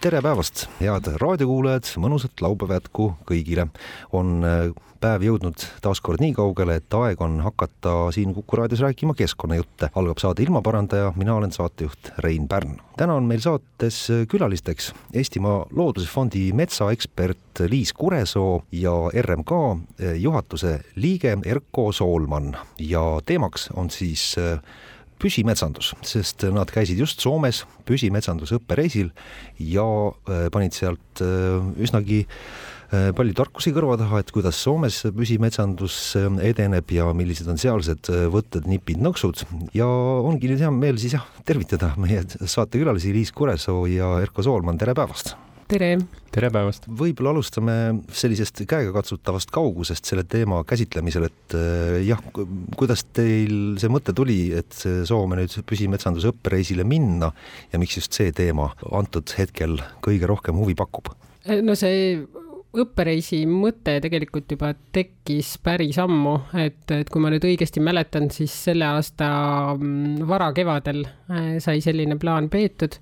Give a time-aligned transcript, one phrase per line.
[0.00, 3.66] tere päevast, head raadiokuulajad, mõnusat laupäeva jätku kõigile.
[4.16, 8.80] on äh, päev jõudnud taas kord nii kaugele, et aeg on hakata siin Kuku raadios
[8.80, 9.90] rääkima keskkonnajutte.
[9.94, 12.80] algab saade Ilmaparandaja, mina olen saatejuht Rein Pärn.
[12.96, 19.52] täna on meil saates külalisteks Eestimaa Looduse Fondi metsaekspert Liis Kuresoo ja RMK
[20.16, 24.60] juhatuse liige Erko Soolman ja teemaks on siis äh,
[25.20, 29.10] püsimetsandus, sest nad käisid just Soomes püsimetsanduse õppereisil
[29.70, 35.98] ja äh, panid sealt äh, üsnagi äh, palju tarkusi kõrva taha, et kuidas Soomes püsimetsandus
[36.46, 39.44] edeneb ja millised on sealsed võtted, nipid, nõksud
[39.76, 44.80] ja ongi nüüd hea meel siis jah, tervitada meie saatekülalisi Liis Kuresoo ja Erko Soolman,
[44.80, 45.36] tere päevast!
[45.70, 45.90] Tere!
[46.34, 46.86] tere päevast!
[47.00, 47.74] võib-olla alustame
[48.16, 52.20] sellisest käegakatsutavast kaugusest selle teema käsitlemisel, et äh, jah,
[52.78, 57.30] kuidas teil see mõte tuli, et Soome nüüd püsimetsanduse õppereisile minna
[57.72, 61.12] ja miks just see teema antud hetkel kõige rohkem huvi pakub?
[61.62, 62.18] no see
[62.80, 68.54] õppereisi mõte tegelikult juba tekkis päris ammu, et, et kui ma nüüd õigesti mäletan, siis
[68.68, 69.30] selle aasta
[69.74, 72.98] mm, varakevadel äh, sai selline plaan peetud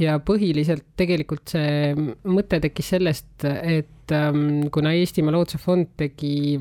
[0.00, 1.92] ja põhiliselt tegelikult see
[2.24, 6.60] mõte tekkis sellest, et ähm, kuna Eestimaa Looduse Fond tegi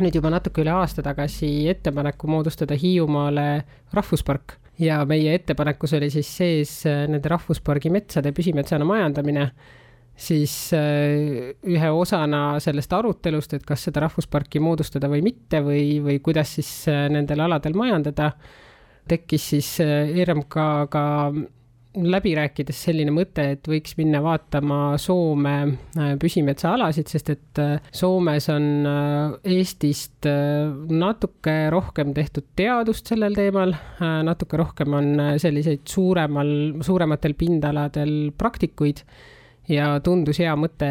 [0.00, 3.46] nüüd juba natuke üle aasta tagasi ettepaneku moodustada Hiiumaale
[3.92, 9.46] rahvuspark ja meie ettepanekus oli siis sees äh, nende rahvuspargi metsade püsimetsana majandamine,
[10.16, 16.18] siis äh, ühe osana sellest arutelust, et kas seda rahvusparki moodustada või mitte või, või
[16.24, 18.32] kuidas siis äh, nendel aladel majandada,
[19.08, 21.06] tekkis siis RMK-ga
[21.94, 25.54] läbi rääkides selline mõte, et võiks minna vaatama Soome
[25.98, 30.28] äh, püsimetsaalasid, sest et äh, Soomes on äh, Eestist
[30.88, 33.74] natuke rohkem tehtud teadust sellel teemal,
[34.24, 35.08] natuke rohkem on
[35.42, 36.52] selliseid suuremal,
[36.84, 39.02] suurematel pindaladel praktikuid
[39.72, 40.88] ja tundus hea mõte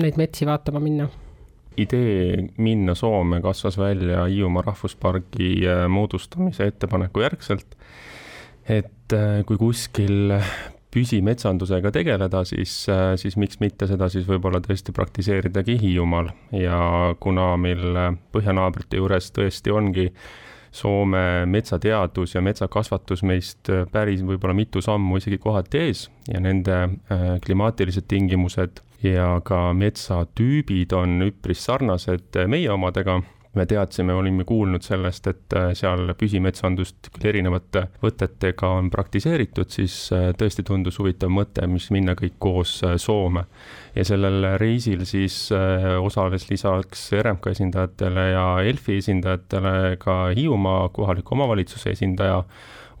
[0.00, 1.08] neid metsi vaatama minna.
[1.80, 5.52] Idee minna Soome kasvas välja Hiiumaa rahvuspargi
[5.92, 7.76] moodustamise ettepaneku järgselt
[8.68, 10.34] et äh, kui kuskil
[10.90, 16.32] püsimetsandusega tegeleda, siis, äh, siis miks mitte seda siis võib-olla tõesti praktiseeridagi Hiiumaal.
[16.56, 17.98] Ja kuna meil
[18.34, 20.10] põhjanaabrite juures tõesti ongi
[20.70, 26.76] Soome metsateadus ja metsakasvatus meist päris võib-olla mitu sammu isegi kohati ees ja nende
[27.10, 33.18] äh, klimaatilised tingimused ja ka metsatüübid on üpris sarnased meie omadega
[33.54, 39.96] me teadsime, olime kuulnud sellest, et äh, seal püsimetsandust küll erinevate võtetega on praktiseeritud, siis
[40.14, 43.44] äh, tõesti tundus huvitav mõte, mis minna kõik koos äh, Soome.
[43.94, 51.90] ja sellel reisil siis osales lisaks RMK esindajatele ja ELFi esindajatele ka Hiiumaa kohaliku omavalitsuse
[51.96, 52.44] esindaja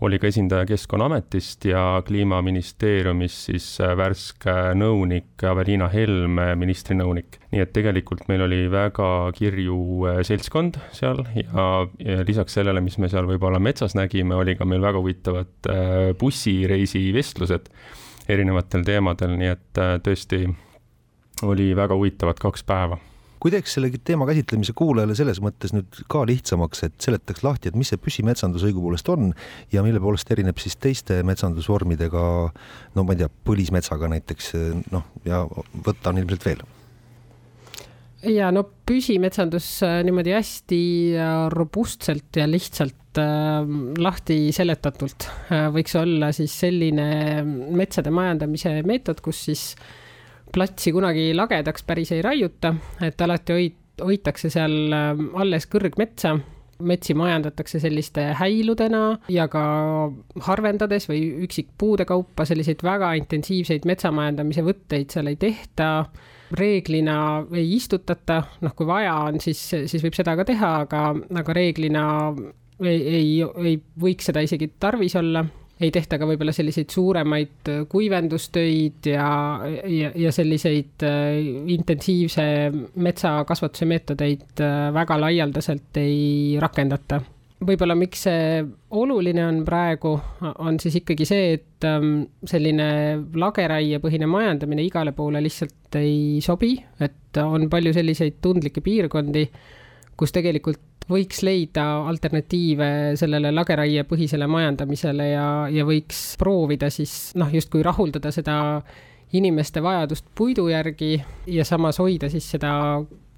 [0.00, 7.40] oli ka esindaja Keskkonnaametist ja Kliimaministeeriumis siis äh, värske nõunik Aveliina Helm, ministri nõunik.
[7.50, 11.66] nii et tegelikult meil oli väga kirju äh, seltskond seal ja,
[11.98, 16.00] ja lisaks sellele, mis me seal võib-olla metsas nägime, oli ka meil väga huvitavad äh,
[16.20, 17.68] bussireisi vestlused
[18.30, 20.44] erinevatel teemadel, nii et tõesti
[21.48, 23.00] oli väga huvitavad kaks päeva
[23.40, 27.78] kui teeks selle teema käsitlemise kuulajale selles mõttes nüüd ka lihtsamaks, et seletaks lahti, et
[27.78, 29.30] mis see püsimetsandus õigupoolest on
[29.72, 32.24] ja mille poolest erineb siis teiste metsandusvormidega,
[32.96, 34.52] no ma ei tea, põlismetsaga näiteks,
[34.92, 35.46] noh, ja
[35.86, 36.62] võtta on ilmselt veel.
[38.28, 40.80] Ja no püsimetsandus äh, niimoodi hästi
[41.54, 43.64] robustselt ja lihtsalt äh,
[43.96, 47.08] lahti seletatult äh, võiks olla siis selline
[47.72, 49.96] metsade majandamise meetod, kus siis äh,
[50.52, 52.74] platsi kunagi lagedaks päris ei raiuta,
[53.04, 56.38] et alati hoid-, hoitakse seal ähm, alles kõrgmetsa
[56.80, 59.02] metsi majandatakse selliste häiludena
[59.32, 59.62] ja ka
[60.46, 65.90] harvendades või üksikpuude kaupa selliseid väga intensiivseid metsamajandamise võtteid seal ei tehta.
[66.50, 71.02] reeglina ei istutata, noh, kui vaja on, siis, siis võib seda ka teha, aga,
[71.38, 72.04] aga reeglina
[72.82, 73.28] ei, ei,
[73.66, 75.44] ei võiks seda isegi tarvis olla
[75.80, 79.26] ei tehta ka võib-olla selliseid suuremaid äh, kuivendustöid ja,
[79.88, 81.40] ja, ja selliseid äh,
[81.72, 82.44] intensiivse
[83.00, 87.22] metsakasvatuse meetodeid äh, väga laialdaselt ei rakendata.
[87.60, 88.62] Võib-olla miks see
[88.96, 90.14] oluline on praegu,
[90.64, 92.86] on siis ikkagi see, et ähm, selline
[93.36, 96.72] lageraiepõhine majandamine igale poole lihtsalt ei sobi,
[97.04, 99.44] et on palju selliseid tundlikke piirkondi,
[100.16, 100.80] kus tegelikult
[101.10, 108.56] võiks leida alternatiive sellele lageraiepõhisele majandamisele ja, ja võiks proovida siis noh, justkui rahuldada seda
[109.36, 111.16] inimeste vajadust puidu järgi
[111.50, 112.72] ja samas hoida siis seda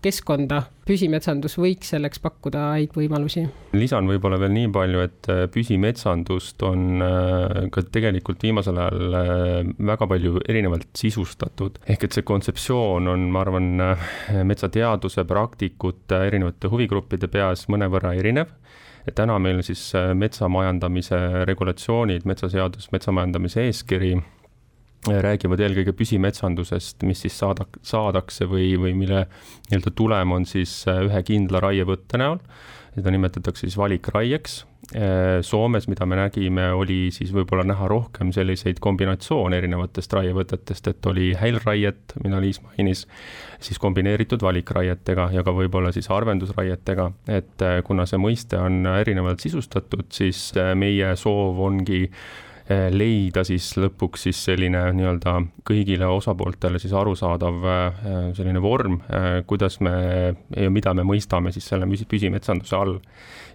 [0.03, 3.45] keskkonda, püsimetsandus võiks selleks pakkuda häid võimalusi.
[3.77, 9.71] lisan võib-olla veel nii palju, et äh, püsimetsandust on äh, ka tegelikult viimasel ajal äh,
[9.93, 13.71] väga palju erinevalt sisustatud, ehk et see kontseptsioon on, ma arvan,
[14.47, 18.53] metsateaduse praktikute, erinevate huvigruppide peas mõnevõrra erinev.
[19.07, 19.81] Et täna meil siis
[20.15, 21.17] metsamajandamise
[21.49, 24.13] regulatsioonid, metsaseadus, metsamajandamise eeskiri
[25.07, 29.25] räägivad eelkõige püsimetsandusest, mis siis saada, saadakse või, või mille
[29.71, 32.39] nii-öelda tulem on siis äh, ühe kindla raievõtte näol.
[32.93, 34.67] seda nimetatakse siis valikraieks.
[34.95, 41.07] Äh, Soomes, mida me nägime, oli siis võib-olla näha rohkem selliseid kombinatsioone erinevatest raievõtetest, et
[41.07, 43.07] oli häilraiet, mida Liis mainis,
[43.61, 49.41] siis kombineeritud valikraietega ja ka võib-olla siis harvendusraietega, et äh, kuna see mõiste on erinevalt
[49.41, 52.07] sisustatud, siis meie soov ongi
[52.69, 55.35] leida siis lõpuks siis selline nii-öelda
[55.67, 58.01] kõigile osapooltele siis arusaadav eh,
[58.37, 59.95] selline vorm, eh, kuidas me
[60.57, 62.99] ja mida me mõistame siis selle püsimetsanduse all.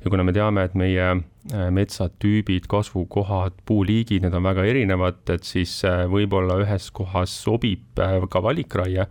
[0.03, 1.07] ja kuna me teame, et meie
[1.47, 5.79] metsatüübid, kasvukohad, puuliigid, need on väga erinevad, et siis
[6.11, 9.07] võib-olla ühes kohas sobib ka valikraie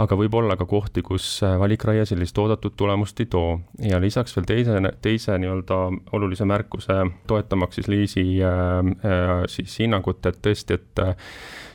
[0.00, 3.58] aga võib olla ka kohti, kus äh, valikraie sellist oodatud tulemust ei too.
[3.82, 5.80] ja lisaks veel teise, teise nii-öelda
[6.16, 11.14] olulise märkuse, toetamaks siis Liisi äh, äh, siis hinnangut, et tõesti, et äh,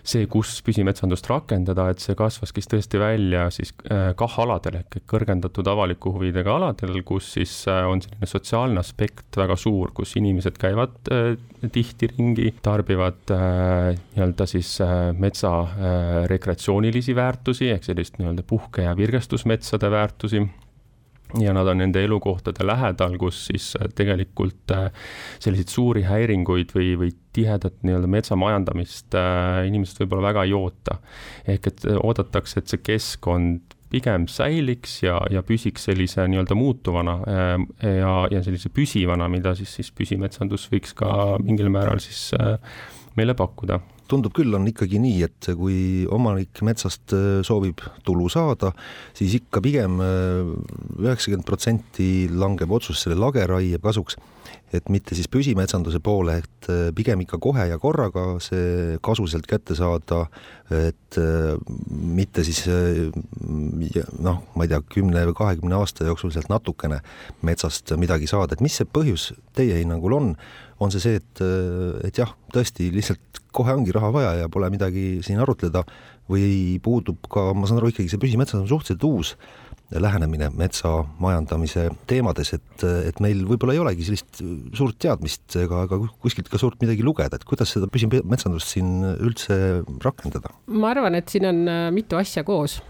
[0.08, 6.14] see, kus püsimetsandust rakendada, et see kasvaski tõesti välja siis äh, KAH-aladel ehk kõrgendatud avaliku
[6.16, 11.34] huvidega aladel, kus siis äh, on selline sotsiaalne aspekt väga suur, kus inimesed käivad äh,
[11.74, 14.76] tihti ringi, tarbivad nii-öelda siis
[15.18, 15.50] metsa
[16.30, 20.44] rekreatsioonilisi väärtusi ehk sellist nii-öelda puhke- ja virgestusmetsade väärtusi
[21.36, 24.90] ja nad on nende elukohtade lähedal, kus siis äh, tegelikult äh,
[25.44, 31.02] selliseid suuri häiringuid või, või tihedat nii-öelda metsamajandamist äh, inimesed võib-olla väga ei oota.
[31.48, 37.14] ehk et oodatakse, et see keskkond pigem säiliks ja, ja püsiks sellise nii-öelda muutuvana
[37.80, 42.34] ja, ja sellise püsivana, mida siis, siis püsimetsandus võiks ka mingil määral siis
[43.18, 43.80] meile pakkuda.
[44.08, 48.72] Tundub küll, on ikkagi nii, et kui omanik metsast äh, soovib tulu saada,
[49.18, 50.54] siis ikka pigem äh,
[51.02, 54.20] üheksakümmend protsenti langeb otsus selle lageraie kasuks
[54.76, 59.48] et mitte siis püsimetsanduse poole, et äh, pigem ikka kohe ja korraga see kasu sealt
[59.50, 60.26] kätte saada,
[60.68, 61.16] et
[61.88, 67.00] mitte siis noh, ma ei tea, kümne või kahekümne aasta jooksul sealt natukene
[67.48, 70.34] metsast midagi saada, et mis see põhjus teie hinnangul on,
[70.84, 71.44] on see see, et,
[72.04, 75.86] et jah, tõesti lihtsalt kohe ongi raha vaja ja pole midagi siin arutleda
[76.28, 79.34] või puudub ka, ma saan aru, ikkagi see püsimetsas on suhteliselt uus
[79.92, 80.92] lähenemine metsa
[81.22, 84.42] majandamise teemades, et, et meil võib-olla ei olegi sellist
[84.76, 89.58] suurt teadmist ega, ega kuskilt ka suurt midagi lugeda, et kuidas seda püsimetsandust siin üldse
[90.04, 90.52] rakendada?
[90.68, 92.82] ma arvan, et siin on äh, mitu asja koos.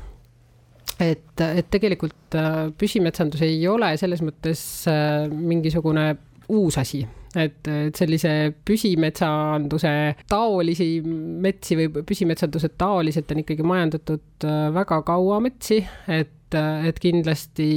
[0.98, 6.08] Et, et tegelikult äh, püsimetsandus ei ole selles mõttes äh, mingisugune
[6.50, 7.04] uus asi,
[7.38, 8.32] et, et sellise
[8.66, 9.92] püsimetsanduse
[10.32, 17.68] taolisi metsi või püsimetsanduse taoliselt on ikkagi majandatud väga kaua metsi, et et kindlasti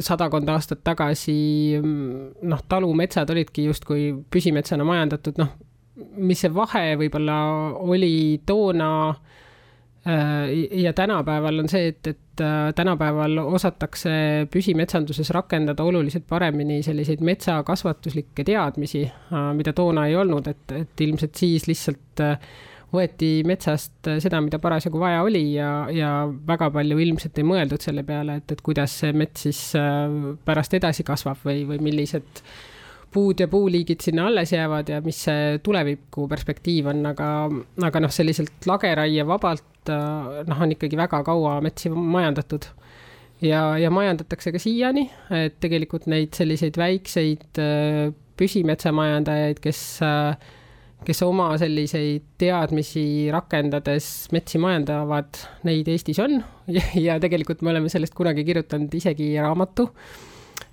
[0.00, 5.54] sadakond aastat tagasi mm, noh, talumetsad olidki justkui püsimetsana majandatud, noh,
[6.18, 7.38] mis see vahe võib-olla
[7.84, 10.48] oli toona äh,
[10.82, 14.10] ja tänapäeval on see, et, et et äh, tänapäeval osatakse
[14.50, 21.34] püsimetsanduses rakendada oluliselt paremini selliseid metsakasvatuslikke teadmisi, äh, mida toona ei olnud, et, et ilmselt
[21.34, 22.38] siis lihtsalt äh,
[22.94, 28.04] võeti metsast seda, mida parasjagu vaja oli ja, ja väga palju ilmselt ei mõeldud selle
[28.08, 29.60] peale, et, et kuidas see mets siis
[30.48, 32.42] pärast edasi kasvab või, või millised
[33.12, 37.28] puud ja puuliigid sinna alles jäävad ja mis see tuleviku perspektiiv on, aga,
[37.88, 42.68] aga noh, selliselt lageraie vabalt noh, on ikkagi väga kaua metsi majandatud.
[43.44, 45.08] ja, ja majandatakse ka siiani,
[45.44, 47.60] et tegelikult neid selliseid väikseid
[48.38, 50.48] püsimetsamajandajaid, kes äh,
[51.06, 55.38] kes oma selliseid teadmisi rakendades metsi majandavad,
[55.68, 56.40] neid Eestis on.
[57.06, 59.88] Ja, tegelikult me oleme sellest kunagi kirjutanud isegi raamatu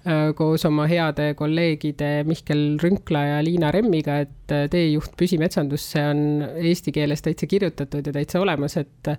[0.06, 6.04] Äh, koos oma heade kolleegide Mihkel Rünkla ja Liina Remmiga, et äh, teejuht püsimetsandus, see
[6.06, 6.20] on
[6.62, 9.10] eesti keeles täitsa kirjutatud ja täitsa olemas, et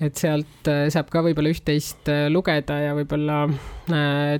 [0.00, 3.46] et sealt äh, saab ka võib-olla üht-teist lugeda ja võib-olla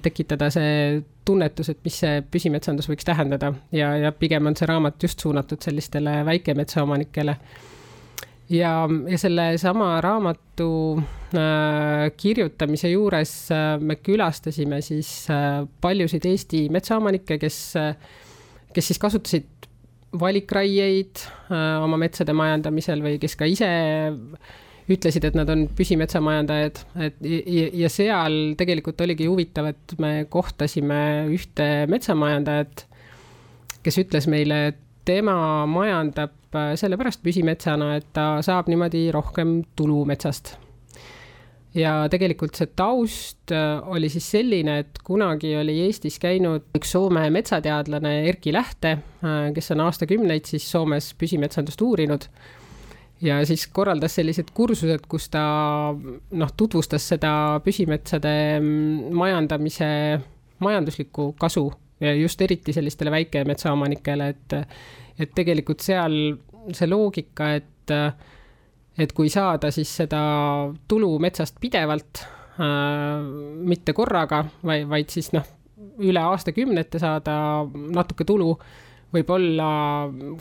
[0.05, 5.03] tekitada see tunnetus, et mis see püsimetsandus võiks tähendada ja, ja pigem on see raamat
[5.03, 7.37] just suunatud sellistele väikemetsaomanikele.
[8.51, 8.73] ja,
[9.09, 17.63] ja sellesama raamatu äh, kirjutamise juures äh, me külastasime siis äh, paljusid Eesti metsaomanikke, kes
[17.79, 17.95] äh,,
[18.75, 19.69] kes siis kasutasid
[20.21, 23.71] valikraieid äh, oma metsade majandamisel või kes ka ise
[24.91, 31.01] ütlesid, et nad on püsimetsamajandajad, et ja, ja seal tegelikult oligi huvitav, et me kohtasime
[31.33, 32.87] ühte metsamajandajat,
[33.85, 40.05] kes ütles meile, et tema majandab äh, sellepärast püsimetsana, et ta saab niimoodi rohkem tulu
[40.09, 40.57] metsast.
[41.71, 47.29] ja tegelikult see taust äh, oli siis selline, et kunagi oli Eestis käinud üks Soome
[47.31, 52.27] metsateadlane Erki Lähte, äh, kes on aastakümneid siis Soomes püsimetsandust uurinud
[53.21, 55.43] ja siis korraldas sellised kursused, kus ta
[55.93, 57.33] noh, tutvustas seda
[57.65, 59.91] püsimetsade majandamise
[60.61, 61.69] majanduslikku kasu
[62.01, 64.57] ja just eriti sellistele väikemetsaomanikele, et,
[65.21, 66.17] et tegelikult seal
[66.77, 67.95] see loogika, et,
[68.99, 70.21] et kui saada siis seda
[70.89, 72.23] tulu metsast pidevalt
[72.61, 73.25] äh,,
[73.73, 75.47] mitte korraga, vaid, vaid siis noh,
[76.01, 77.35] üle aastakümnete saada
[77.97, 78.55] natuke tulu
[79.11, 79.69] võib olla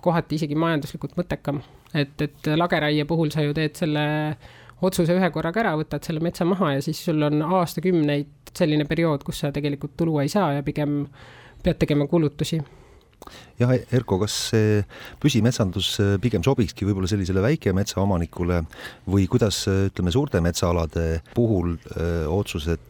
[0.01, 1.62] kohati isegi majanduslikult mõttekam.
[1.93, 4.05] Et, et lageraie puhul sa ju teed selle
[4.86, 9.25] otsuse ühe korraga ära, võtad selle metsa maha ja siis sul on aastakümneid selline periood,
[9.27, 11.01] kus sa tegelikult tulu ei saa ja pigem
[11.63, 12.62] pead tegema kulutusi
[13.60, 14.79] jah, Erko, kas see
[15.22, 15.91] püsimetsandus
[16.24, 18.62] pigem sobikski võib-olla sellisele väikemetsaomanikule
[19.12, 22.88] või kuidas ütleme, suurte metsaalade puhul öö, otsused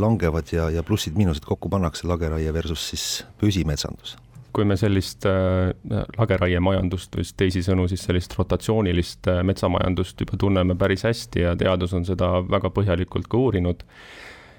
[0.00, 3.06] langevad ja, ja plussid-miinused kokku pannakse, lageraie versus siis
[3.40, 4.16] püsimetsandus?
[4.52, 5.70] Kui me sellist äh,
[6.18, 12.06] lageraiemajandust või teisisõnu siis sellist rotatsioonilist äh, metsamajandust juba tunneme päris hästi ja teadus on
[12.08, 13.84] seda väga põhjalikult ka uurinud,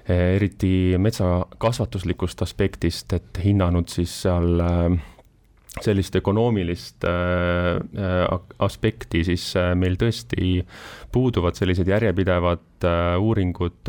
[0.08, 5.00] äh, eriti metsa kasvatuslikust aspektist, et hinnanud siis seal äh,
[5.80, 7.12] sellist ökonoomilist äh,
[8.04, 10.60] äh, aspekti, siis äh, meil tõesti
[11.12, 12.68] puuduvad sellised järjepidevad
[13.22, 13.88] uuringud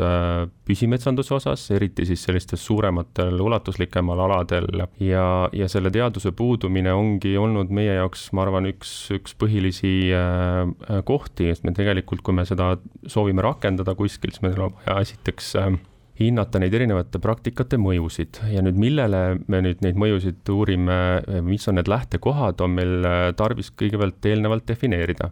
[0.67, 4.83] püsimetsanduse osas, eriti siis sellistel suurematel, ulatuslikemal aladel.
[5.01, 9.95] Ja, ja selle teaduse puudumine ongi olnud meie jaoks, ma arvan, üks, üks põhilisi
[11.09, 12.75] kohti, sest me tegelikult, kui me seda
[13.09, 15.73] soovime rakendada kuskil, siis meil on vaja esiteks äh,
[16.19, 20.95] hinnata neid erinevate praktikate mõjusid ja nüüd millele me nüüd neid mõjusid uurime,
[21.45, 25.31] mis on need lähtekohad, on meil äh, tarvis kõigepealt eelnevalt defineerida.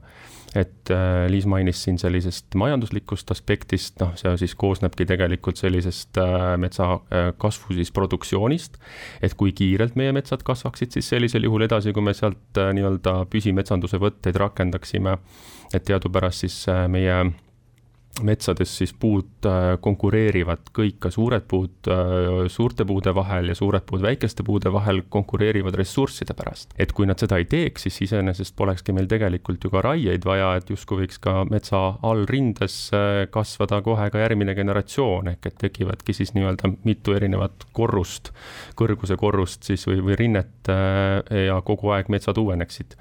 [0.56, 6.58] et äh, Liis mainis siin sellisest majanduslikust aspektist, noh, see siis koosnebki tegelikult sellisest äh,
[6.58, 6.90] metsa
[7.38, 8.82] kasvu siis produktsioonist,
[9.22, 14.02] et kui kiirelt meie metsad kasvaksid siis sellisel juhul edasi, kui me sealt nii-öelda püsimetsanduse
[14.02, 15.16] võtteid rakendaksime,
[15.74, 17.22] et teadupärast siis meie
[18.20, 23.86] metsades siis puud äh, konkureerivad kõik, ka suured puud äh, suurte puude vahel ja suured
[23.88, 26.76] puud väikeste puude vahel konkureerivad ressursside pärast.
[26.78, 30.54] et kui nad seda ei teeks, siis iseenesest polekski meil tegelikult ju ka raieid vaja,
[30.60, 36.16] et justkui võiks ka metsa allrindes äh, kasvada kohe ka järgmine generatsioon, ehk et tekivadki
[36.16, 38.34] siis nii-öelda mitu erinevat korrust,
[38.80, 42.96] kõrguse korrust siis või, või rinnet ja kogu aeg metsad uueneksid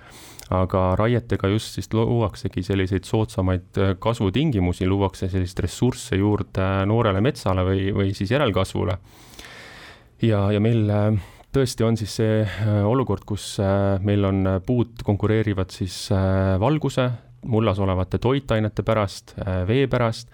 [0.50, 7.64] aga raietega just siis luuaksegi selliseid soodsamaid äh, kasvutingimusi, luuakse sellist ressursse juurde noorele metsale
[7.66, 8.96] või, või siis järelkasvule.
[10.26, 11.20] ja, ja meil äh,
[11.54, 13.58] tõesti on siis see äh, olukord, kus
[14.02, 16.08] meil on puud konkureerivad siis
[16.60, 17.10] valguse,
[17.46, 19.32] mullas olevate toitainete pärast,
[19.66, 20.28] vee pärast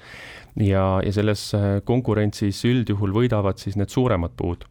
[0.59, 1.53] ja, ja selles
[1.87, 4.65] konkurentsis üldjuhul võidavad siis need suuremad puud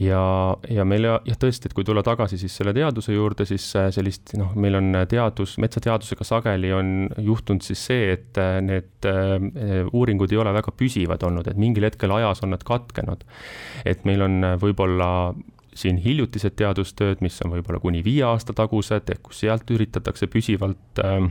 [0.00, 0.22] ja,
[0.70, 4.34] ja meil jah, tõesti, et kui tulla tagasi siis selle teaduse juurde, siis äh, sellist
[4.40, 10.32] noh, meil on teadus, metsateadusega sageli on juhtunud siis see, et äh, need äh, uuringud
[10.34, 13.24] ei ole väga püsivad olnud, et mingil hetkel ajas on nad katkenud.
[13.84, 15.10] et meil on võib-olla
[15.74, 21.02] siin hiljutised teadustööd, mis on võib-olla kuni viie aasta tagused, ehk kus sealt üritatakse püsivalt
[21.02, 21.26] äh,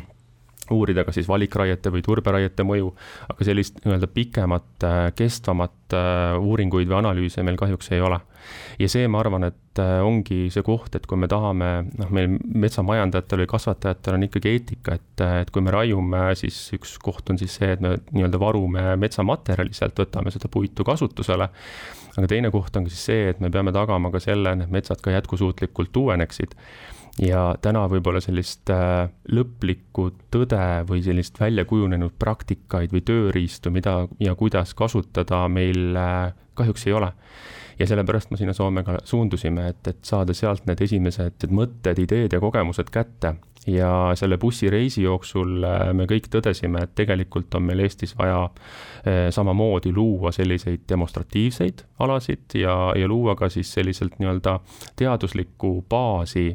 [0.71, 2.91] uurida ka siis valikraiete või turberaiete mõju,
[3.31, 8.19] aga sellist nii-öelda pikemat, äh, kestvamat äh, uuringuid või analüüse meil kahjuks ei ole.
[8.79, 11.69] Ja see, ma arvan, et äh, ongi see koht, et kui me tahame,
[11.99, 16.97] noh, meil metsamajandajatel või kasvatajatel on ikkagi eetika, et, et kui me raiume, siis üks
[17.03, 21.49] koht on siis see, et me nii-öelda varume metsamaterjali, sealt võtame seda puitu kasutusele,
[22.13, 25.01] aga teine koht on siis see, et me peame tagama ka selle, et need metsad
[25.03, 26.57] ka jätkusuutlikult uueneksid
[27.21, 34.03] ja täna võib-olla sellist äh, lõplikku tõde või sellist välja kujunenud praktikaid või tööriistu, mida
[34.23, 37.11] ja kuidas kasutada, meil äh, kahjuks ei ole.
[37.79, 42.39] Ja sellepärast me sinna Soomega suundusime, et, et saada sealt need esimesed mõtted, ideed ja
[42.43, 43.35] kogemused kätte.
[43.67, 48.49] Ja selle bussireisi jooksul me kõik tõdesime, et tegelikult on meil Eestis vaja
[49.35, 54.57] samamoodi luua selliseid demonstratiivseid alasid ja, ja luua ka siis selliselt nii-öelda
[54.99, 56.45] teaduslikku baasi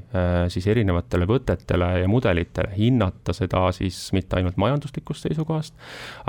[0.52, 5.76] siis erinevatele võtetele ja mudelitele, hinnata seda siis mitte ainult majanduslikust seisukohast,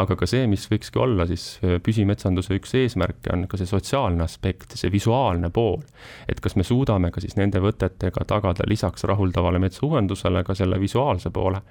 [0.02, 1.48] aga ka see, mis võikski olla siis
[1.86, 5.80] püsimetsanduse üks eesmärke, on ka see sotsiaalne aspekt, see visuaalne pool.
[6.28, 11.30] et kas me suudame ka siis nende võtetega tagada lisaks rahuldavale metsauuendusele ka selle visuaalse
[11.34, 11.62] poole.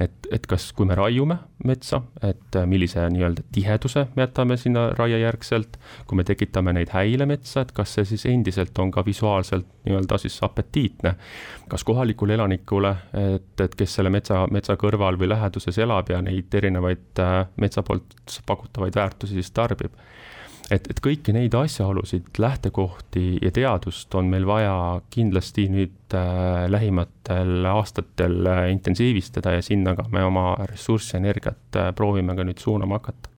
[0.00, 1.34] et, et kas, kui me raiume
[1.66, 5.74] metsa, et äh, millise nii-öelda tiheduse me jätame sinna raiejärgselt,
[6.06, 10.38] kui me tekitame neid häilemetsa, et kas see siis endiselt on ka visuaalselt nii-öelda siis
[10.46, 11.14] apetiitne.
[11.68, 12.94] kas kohalikule elanikule,
[13.34, 17.82] et, et kes selle metsa, metsa kõrval või läheduses elab ja neid erinevaid äh, metsa
[17.82, 19.98] poolt pakutavaid väärtusi siis tarbib
[20.70, 27.66] et, et kõiki neid asjaolusid, lähtekohti ja teadust on meil vaja kindlasti nüüd äh, lähimatel
[27.72, 33.00] aastatel äh, intensiivistada ja sinna ka me oma ressurssi, energiat äh, proovime ka nüüd suunama
[33.00, 33.34] hakata.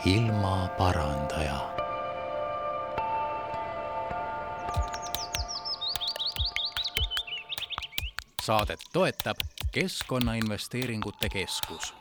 [0.00, 1.58] ilmaparandaja
[8.40, 9.36] saadet toetab
[9.72, 11.92] Keskkonnainvesteeringute Keskus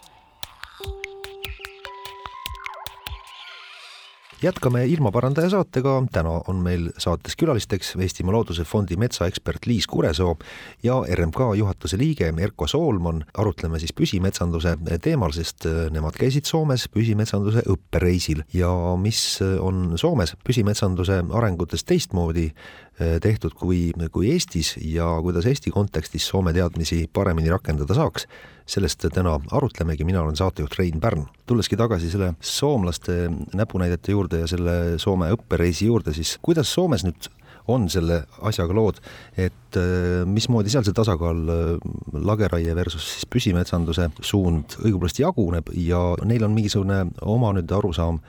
[4.42, 10.38] jätkame ilmaparandaja saatega, täna on meil saates külalisteks Eestimaa Looduse Fondi metsaekspert Liis Kuresoo
[10.84, 13.26] ja RMK juhatuse liige Erko Soolman.
[13.38, 18.44] arutleme siis püsimetsanduse teemal, sest nemad käisid Soomes püsimetsanduse õppereisil.
[18.54, 22.50] Ja mis on Soomes püsimetsanduse arengutes teistmoodi
[23.24, 28.28] tehtud kui, kui Eestis ja kuidas Eesti kontekstis Soome teadmisi paremini rakendada saaks
[28.70, 31.26] sellest täna arutlemegi, mina olen saatejuht Rein Pärn.
[31.46, 37.32] tulleski tagasi selle soomlaste näpunäidete juurde ja selle Soome õppereisi juurde, siis kuidas Soomes nüüd
[37.70, 39.00] on selle asjaga lood,
[39.38, 41.90] et äh, mismoodi seal see tasakaal äh,
[42.26, 48.22] lageraie versus siis püsimetsanduse suund õigupoolest jaguneb ja neil on mingisugune oma nüüd arusaam,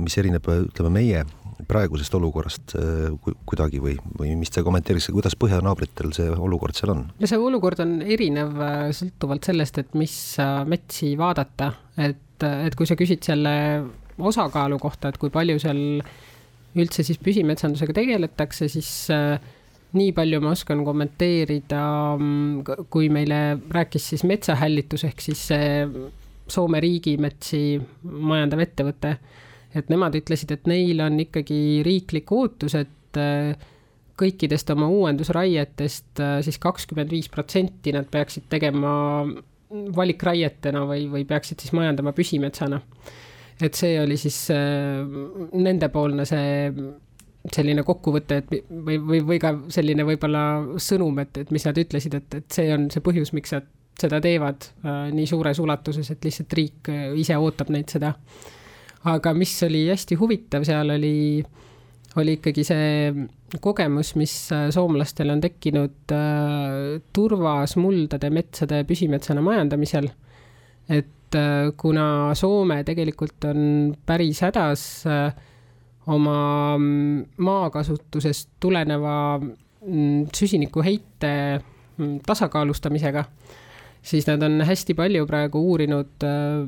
[0.00, 1.24] mis erineb, ütleme, meie
[1.68, 7.02] praegusest olukorrast äh, kuidagi või, või mis te kommenteeriksite, kuidas põhjanaabritel see olukord seal on?
[7.20, 12.78] no see olukord on erinev äh, sõltuvalt sellest, et mis äh, metsi vaadata, et, et
[12.78, 13.54] kui sa küsid selle
[14.18, 15.82] osakaalu kohta, et kui palju seal
[16.74, 18.88] üldse siis püsimetsandusega tegeletakse, siis
[19.94, 21.84] nii palju ma oskan kommenteerida,
[22.18, 25.80] mm, kui meile rääkis siis metsahällitus ehk siis see
[26.44, 29.14] Soome riigimetsi majandav ettevõte
[29.78, 33.54] et nemad ütlesid, et neil on ikkagi riiklik ootus, et äh,
[34.18, 38.94] kõikidest oma uuendusraietest äh, siis kakskümmend viis protsenti nad peaksid tegema
[39.96, 42.80] valikraietena või, või peaksid siis majandama püsimetsana.
[43.62, 45.02] et see oli siis äh,
[45.52, 46.70] nendepoolne see
[47.52, 50.44] selline kokkuvõte, et või, või, või ka selline võib-olla
[50.80, 53.66] sõnum, et, et mis nad ütlesid, et, et see on see põhjus, miks nad
[54.00, 54.64] seda teevad
[55.12, 56.88] nii suures ulatuses, et lihtsalt riik
[57.20, 58.14] ise ootab neid seda
[59.04, 61.44] aga mis oli hästi huvitav seal oli,
[62.20, 63.14] oli ikkagi see
[63.62, 70.08] kogemus, mis äh, soomlastel on tekkinud äh, turvas muldade metsade püsimetsana majandamisel.
[70.88, 75.34] et äh, kuna Soome tegelikult on päris hädas äh,
[76.06, 81.60] oma mm, maakasutusest tuleneva mm, süsinikuheite
[81.96, 83.24] mm, tasakaalustamisega
[84.04, 86.64] siis nad on hästi palju praegu uurinud äh,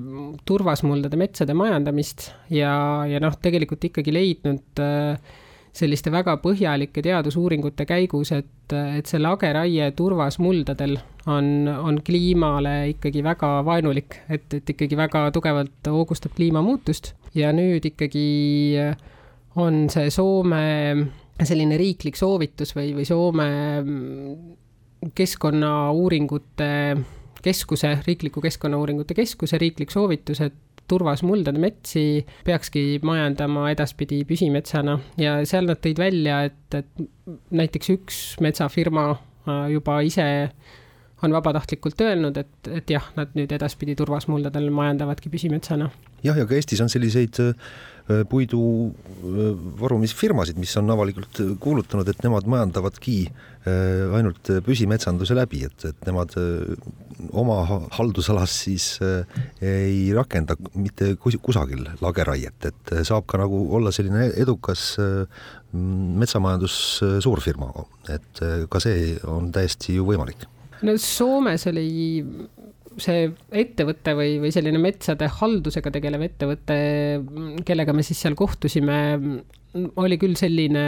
[0.48, 5.42] turvasmuldade metsade majandamist ja, ja noh, tegelikult ikkagi leidnud äh,
[5.76, 10.96] selliste väga põhjalike teadusuuringute käigus, et, et see lageraie turvasmuldadel
[11.28, 17.12] on, on kliimale ikkagi väga vaenulik, et, et ikkagi väga tugevalt hoogustab kliimamuutust.
[17.36, 18.24] Ja nüüd ikkagi
[19.60, 20.64] on see Soome
[21.44, 23.48] selline riiklik soovitus või, või Soome
[25.16, 26.70] keskkonnauuringute
[27.46, 30.56] keskuse, Riikliku Keskkonnauuringute Keskuse riiklik soovitus, et
[30.90, 34.98] turvas muldade metsi peakski majandama edaspidi püsimetsana.
[35.20, 37.06] Ja seal nad tõid välja, et, et
[37.54, 40.26] näiteks üks metsafirma äh, juba ise
[41.24, 45.90] on vabatahtlikult öelnud, et, et jah, nad nüüd edaspidi turvasmuldadel majandavadki püsimetsana.
[46.26, 47.52] jah, ja ka Eestis on selliseid äh,
[48.28, 55.86] puidu äh, varumisfirmasid, mis on avalikult kuulutanud, et nemad majandavadki äh, ainult püsimetsanduse läbi, et,
[55.88, 56.34] et nemad
[57.32, 57.62] oma
[57.96, 58.98] haldusalas siis
[59.64, 64.90] ei rakenda mitte kusagil lageraiet, et saab ka nagu olla selline edukas
[65.72, 66.76] metsamajandus
[67.24, 67.70] suurfirma,
[68.12, 70.44] et ka see on täiesti ju võimalik
[70.86, 71.88] no Soomes oli
[73.02, 76.78] see ettevõte või, või selline metsade haldusega tegelev ettevõte,
[77.68, 78.96] kellega me siis seal kohtusime,
[80.00, 80.84] oli küll selline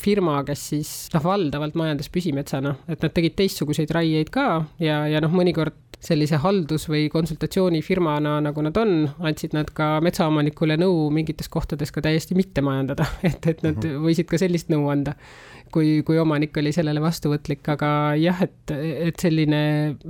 [0.00, 4.48] firma, kes siis noh, valdavalt majandas püsimetsana, et nad tegid teistsuguseid raieid ka
[4.80, 10.78] ja, ja noh, mõnikord sellise haldus- või konsultatsioonifirmana, nagu nad on, andsid nad ka metsaomanikule
[10.78, 14.02] nõu mingites kohtades ka täiesti mitte majandada, et, et nad mhm.
[14.06, 15.16] võisid ka sellist nõu anda
[15.72, 18.74] kui, kui omanik oli sellele vastuvõtlik, aga jah, et,
[19.10, 19.60] et selline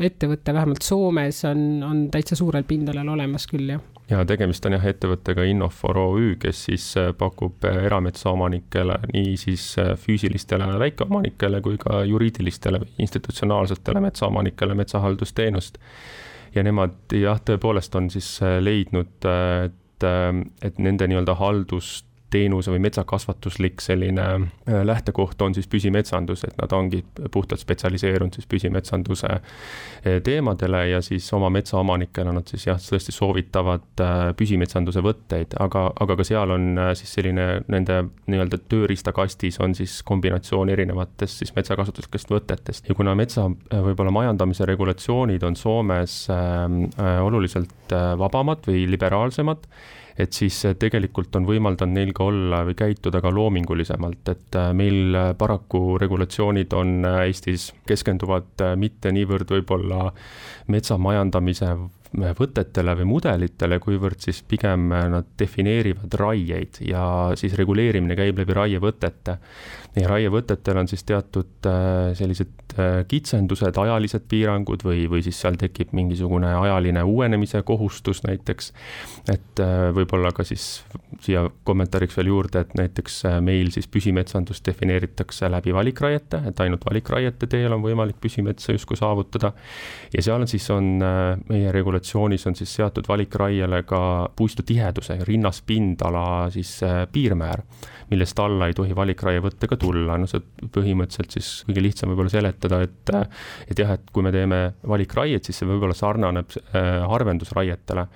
[0.08, 3.82] ettevõte vähemalt Soomes on, on täitsa suurel pindalal olemas küll, jah.
[4.10, 9.70] Ja tegemist on jah ettevõttega Innofor OÜ, kes siis äh, pakub äh, erametsaomanikele, nii siis
[9.80, 15.78] äh, füüsilistele väikeomanikele kui ka juriidilistele institutsionaalsetele metsaomanikele metsahaldusteenust.
[16.54, 20.04] ja nemad jah, tõepoolest on siis leidnud, et,
[20.64, 26.72] et nende nii-öelda haldust teenuse või metsakasvatuslik selline äh, lähtekoht on siis püsimetsandus, et nad
[26.76, 27.00] ongi
[27.32, 34.04] puhtalt spetsialiseerunud siis püsimetsanduse äh, teemadele ja siis oma metsaomanikele nad siis jah, tõesti soovitavad
[34.04, 40.00] äh, püsimetsanduse võtteid, aga, aga ka seal on siis selline nende nii-öelda tööriistakastis on siis
[40.08, 42.88] kombinatsioon erinevatest siis metsakasutuslikest võtetest.
[42.88, 49.64] Ja kuna metsa võib-olla majandamise regulatsioonid on Soomes äh, oluliselt vabamad või liberaalsemad,
[50.18, 54.72] et siis äh, tegelikult on võimaldanud neil ka olla või käituda ka loomingulisemalt, et äh,
[54.76, 60.10] meil äh, paraku regulatsioonid on Eestis, keskenduvad mitte niivõrd võib-olla
[60.74, 61.70] metsamajandamise
[62.38, 67.02] võtetele või mudelitele, kuivõrd siis pigem nad defineerivad raieid ja
[67.36, 69.34] siis reguleerimine käib läbi raievõtete.
[70.00, 71.68] ja raievõtetel on siis teatud
[72.16, 72.67] sellised
[73.08, 78.72] kitsendused, ajalised piirangud või, või siis seal tekib mingisugune ajaline uuenemise kohustus näiteks.
[79.32, 80.84] et äh, võib-olla ka siis
[81.20, 87.46] siia kommentaariks veel juurde, et näiteks meil siis püsimetsandust defineeritakse läbi valikraiete, et ainult valikraiete
[87.46, 89.52] teel on võimalik püsimetsa justkui saavutada.
[90.14, 90.98] ja seal on siis on
[91.48, 97.62] meie regulatsioon regulatsioonis on siis seatud valikraiele ka puistu tiheduse ja rinnaspindala siis äh, piirmäär,
[98.10, 100.42] millest alla ei tohi valikraievõttega tulla, no see
[100.74, 103.14] põhimõtteliselt siis kõige lihtsam võib-olla seletada, et
[103.68, 108.06] et jah, et kui me teeme valikraiet, siis see võib-olla sarnaneb äh, harvendusraietele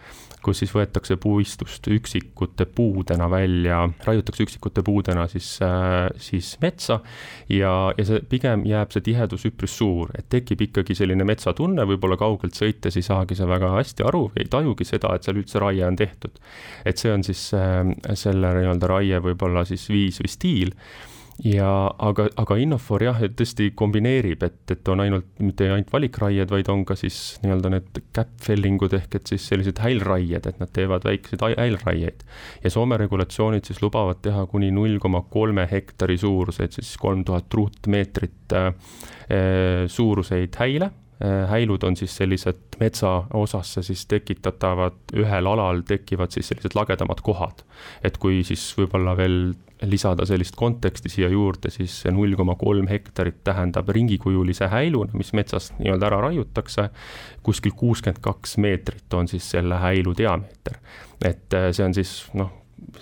[0.43, 7.01] kus siis võetakse puistust üksikute puudena välja, raiutakse üksikute puudena siis, äh, siis metsa
[7.49, 12.19] ja, ja see pigem jääb see tihedus üpris suur, et tekib ikkagi selline metsatunne, võib-olla
[12.21, 15.87] kaugelt sõites ei saagi sa väga hästi aru, ei tajugi seda, et seal üldse raie
[15.87, 16.43] on tehtud.
[16.85, 17.81] et see on siis äh,
[18.19, 20.77] selle nii-öelda raie võib-olla siis viis või stiil
[21.43, 26.51] ja aga, aga Innofor jah, et tõesti kombineerib, et, et on ainult, mitte ainult valikraied,
[26.53, 30.71] vaid on ka siis nii-öelda need gap-filling ud ehk et siis sellised häilraied, et nad
[30.75, 32.23] teevad väikseid häilraieid.
[32.63, 37.51] ja Soome regulatsioonid siis lubavad teha kuni null koma kolme hektari suuruseid, siis kolm tuhat
[37.55, 38.71] ruutmeetrit äh,
[39.91, 46.79] suuruseid häile äh, häilud on siis sellised metsaosasse siis tekitatavad, ühel alal tekivad siis sellised
[46.79, 47.67] lagedamad kohad.
[48.05, 49.55] et kui siis võib-olla veel
[49.89, 55.33] lisada sellist konteksti siia juurde, siis see null koma kolm hektarit tähendab ringikujulise häiluna, mis
[55.37, 56.89] metsast nii-öelda ära raiutakse,
[57.43, 60.79] kuskil kuuskümmend kaks meetrit on siis selle häilu diameeter.
[61.25, 62.51] et äh, see on siis noh,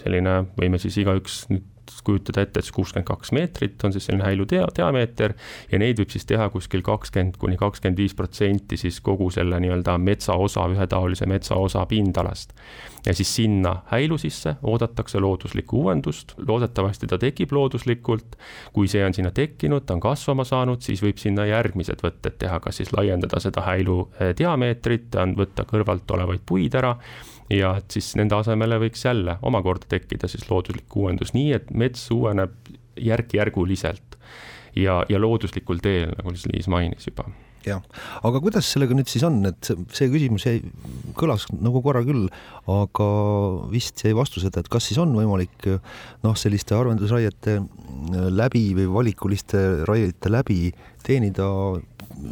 [0.03, 1.70] selline, võime siis igaüks nüüd
[2.07, 5.35] kujutada ette, et siis kuuskümmend kaks meetrit on siis selline häilu dia-, diameeter
[5.73, 9.99] ja neid võib siis teha kuskil kakskümmend kuni kakskümmend viis protsenti siis kogu selle nii-öelda
[9.99, 12.55] metsaosa, ühetaolise metsaosa pindalast
[13.07, 18.37] ja siis sinna häilu sisse oodatakse looduslikku uuendust, loodetavasti ta tekib looduslikult.
[18.73, 22.61] kui see on sinna tekkinud, ta on kasvama saanud, siis võib sinna järgmised võtted teha,
[22.61, 26.97] kas siis laiendada seda häilu eh, diameetrit, võtta kõrvalt olevaid puid ära
[27.51, 32.09] ja et siis nende asemele võiks jälle omakorda tekkida siis looduslik uuendus, nii et mets
[32.15, 32.55] uueneb
[33.01, 34.19] järk-järguliselt.
[34.79, 37.25] Ja, ja looduslikul teel, nagu Liis mainis juba.
[37.67, 37.83] Jah,
[38.25, 40.63] aga kuidas sellega nüüd siis on, et see küsimus jäi,
[41.19, 42.31] kõlas nagu korra küll,
[42.71, 43.09] aga
[43.69, 45.67] vist jäi vastuseta, et kas siis on võimalik
[46.23, 47.59] noh, selliste harvendusraiete
[48.33, 49.61] läbi või valikuliste
[49.91, 50.71] raiete läbi
[51.05, 51.51] teenida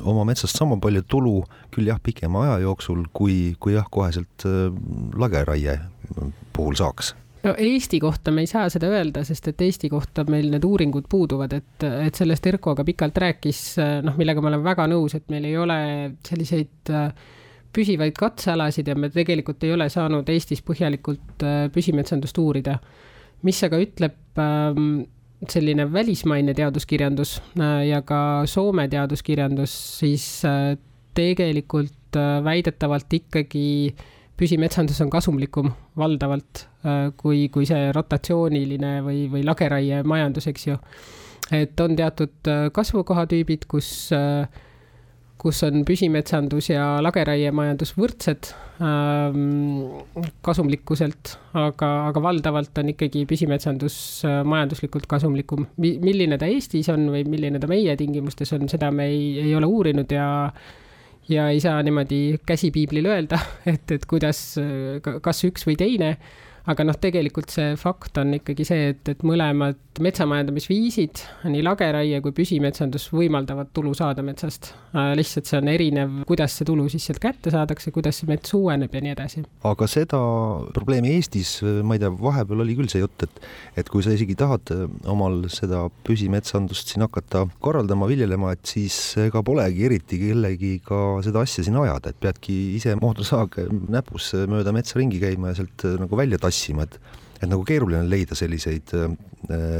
[0.02, 1.36] oma metsast sama palju tulu,
[1.74, 4.68] küll jah, pikema aja jooksul, kui, kui jah, koheselt äh,
[5.18, 5.78] lageraie
[6.56, 10.50] puhul saaks no Eesti kohta me ei saa seda öelda, sest et Eesti kohta meil
[10.52, 13.62] need uuringud puuduvad, et, et sellest Erko ka pikalt rääkis,
[14.04, 15.78] noh, millega ma olen väga nõus, et meil ei ole
[16.26, 17.12] selliseid äh,
[17.74, 22.78] püsivaid katsealasid ja me tegelikult ei ole saanud Eestis põhjalikult äh, püsimetsandust uurida.
[23.42, 25.04] mis aga ütleb ähm,
[25.48, 30.28] selline välismaine teaduskirjandus äh, ja ka Soome teaduskirjandus, siis
[31.14, 31.94] tegelikult
[32.44, 34.06] väidetavalt ikkagi äh,
[34.38, 40.78] püsimetsandus on kasumlikum valdavalt äh, kui, kui see rotatsiooniline või, või lageraie majandus, eks ju.
[41.54, 44.46] et on teatud äh, kasvukohatüübid, kus äh,
[45.38, 48.50] kus on püsimetsandus ja lageraiemajandus võrdsed
[48.82, 50.00] ähm,
[50.44, 55.68] kasumlikkuselt, aga, aga valdavalt on ikkagi püsimetsandus äh, majanduslikult kasumlikum.
[55.78, 59.70] milline ta Eestis on või milline ta meie tingimustes on, seda me ei, ei ole
[59.70, 60.28] uurinud ja
[61.28, 63.38] ja ei saa niimoodi käsi piiblil öelda,
[63.72, 64.42] et, et kuidas,
[65.22, 66.16] kas üks või teine
[66.68, 72.34] aga noh, tegelikult see fakt on ikkagi see, et, et mõlemad metsamajandamisviisid, nii lageraie kui
[72.36, 75.14] püsimetsandus võimaldavad tulu saada metsast äh,.
[75.18, 78.94] lihtsalt see on erinev, kuidas see tulu siis sealt kätte saadakse, kuidas see mets uueneb
[78.94, 79.44] ja nii edasi.
[79.66, 80.20] aga seda
[80.76, 83.40] probleemi Eestis, ma ei tea, vahepeal oli küll see jutt, et,
[83.80, 89.00] et kui sa isegi tahad äh, omal seda püsimetsandust siin hakata korraldama, viljelema, et siis
[89.24, 95.00] ega polegi eriti kellegiga seda asja siin ajada, et peadki ise mootorsaag näpus mööda metsa
[95.00, 96.84] ringi käima ja sealt äh, nagu välja tassima tassima,
[97.38, 99.12] et nagu keeruline on leida selliseid äh,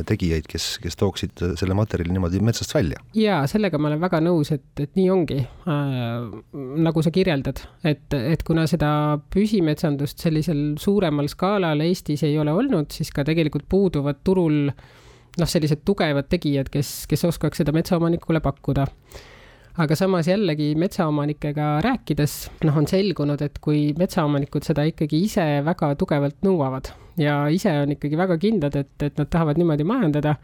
[0.07, 3.01] tegijaid, kes, kes tooksid selle materjali niimoodi metsast välja.
[3.19, 6.29] ja sellega ma olen väga nõus, et, et nii ongi äh,,
[6.87, 8.93] nagu sa kirjeldad, et, et kuna seda
[9.35, 15.83] püsimetsandust sellisel suuremal skaalal Eestis ei ole olnud, siis ka tegelikult puuduvad turul noh, sellised
[15.87, 18.87] tugevad tegijad, kes, kes oskaks seda metsaomanikule pakkuda
[19.79, 25.93] aga samas jällegi metsaomanikega rääkides, noh, on selgunud, et kui metsaomanikud seda ikkagi ise väga
[26.01, 30.37] tugevalt nõuavad ja ise on ikkagi väga kindlad, et, et nad tahavad niimoodi majandada,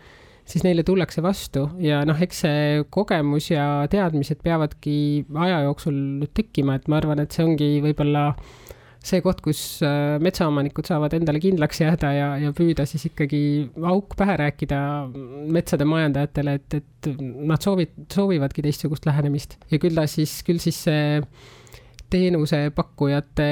[0.46, 1.68] siis neile tullakse vastu.
[1.82, 4.96] Ja noh, eks see kogemus ja teadmised peavadki
[5.46, 8.30] aja jooksul tekkima, et ma arvan, et see ongi võib-olla
[9.04, 13.42] see koht, kus äh, metsaomanikud saavad endale kindlaks jääda ja, ja püüda siis ikkagi
[13.84, 14.78] auk pähe rääkida
[15.52, 17.10] metsade majandajatele, et, et
[17.44, 19.58] nad soovid, soovivadki teistsugust lähenemist.
[19.72, 21.20] Ja küll ta siis, küll siis see
[22.14, 23.48] teenusepakkujate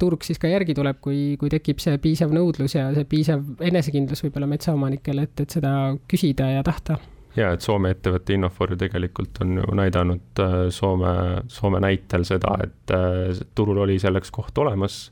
[0.00, 4.24] turg siis ka järgi tuleb, kui, kui tekib see piisav nõudlus ja see piisav enesekindlus
[4.24, 5.74] võib-olla metsaomanikel, et, et seda
[6.10, 6.98] küsida ja tahta
[7.36, 11.12] ja et Soome ettevõte Innofor ju tegelikult on ju näidanud äh, Soome,
[11.52, 15.10] Soome näitel seda, et äh, turul oli selleks koht olemas.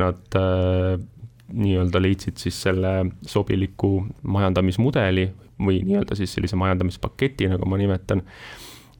[0.00, 0.96] Nad äh,
[1.50, 5.28] nii-öelda leidsid siis selle sobiliku majandamismudeli
[5.60, 8.22] või nii-öelda siis sellise majandamispaketi, nagu ma nimetan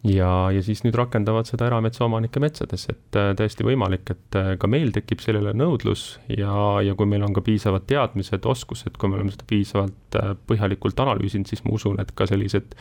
[0.06, 4.68] ja, ja siis nüüd rakendavad seda erametsaomanike metsades, et äh, täiesti võimalik, et äh, ka
[4.70, 6.52] meil tekib sellele nõudlus ja,
[6.84, 11.02] ja kui meil on ka piisavad teadmised, oskused, kui me oleme seda piisavalt äh, põhjalikult
[11.04, 12.76] analüüsinud, siis ma usun, et ka sellised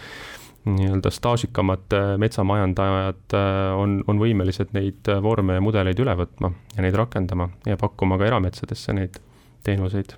[0.69, 3.33] nii-öelda staažikamad metsamajandajad
[3.79, 8.27] on, on võimelised neid vorme ja mudeleid üle võtma ja neid rakendama ja pakkuma ka
[8.27, 9.21] erametsadesse neid
[9.63, 10.17] teenuseid.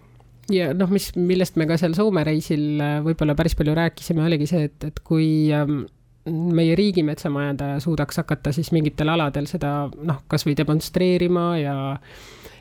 [0.51, 4.65] Ja noh, mis, millest me ka seal Soome reisil võib-olla päris palju rääkisime, oligi see,
[4.71, 5.83] et, et kui ähm,
[6.29, 11.75] meie riigimetsamajandaja suudaks hakata siis mingitel aladel seda noh, kasvõi demonstreerima ja,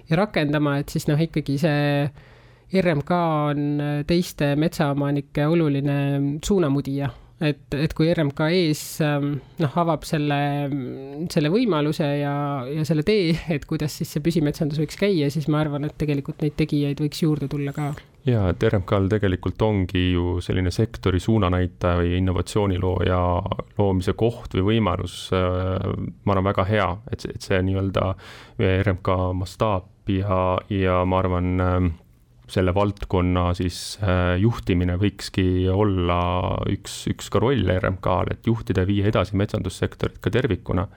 [0.08, 2.10] ja rakendama, et siis noh, ikkagi see
[2.80, 3.16] RMK
[3.50, 5.96] on teiste metsaomanike oluline
[6.46, 10.38] suunamudija et, et kui RMK ees ähm, noh, avab selle,
[11.32, 12.34] selle võimaluse ja,
[12.68, 16.44] ja selle tee, et kuidas siis see püsimetsandus võiks käia, siis ma arvan, et tegelikult
[16.44, 17.92] neid tegijaid võiks juurde tulla ka.
[18.28, 23.22] ja, et RMK-l tegelikult ongi ju selline sektori suunanäitaja või innovatsioonilooja
[23.78, 25.88] loomise koht või võimalus, äh,
[26.24, 28.12] ma arvan, väga hea, et see, et see nii-öelda
[28.60, 31.92] RMK mastaap ja, ja ma arvan, ähm,
[32.50, 36.20] selle valdkonna siis äh, juhtimine võikski olla
[36.70, 40.88] üks, üks ka roll RMK-l, et juhtida ja viia edasi metsandussektorit ka tervikuna.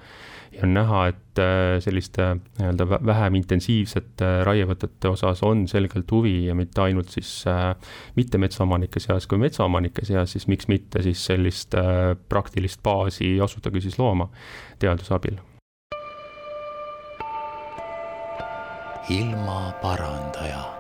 [0.54, 2.28] ja on näha, et äh, selliste
[2.60, 7.74] nii-öelda vähem intensiivsete raievõtete osas on selgelt huvi ja mitte ainult siis äh,
[8.16, 11.74] mitte metsaomanike seas kui metsaomanike seas, siis miks mitte siis sellist
[12.30, 14.30] praktilist baasi asutagi siis looma
[14.80, 15.42] teaduse abil
[19.10, 20.73] ilmaparandaja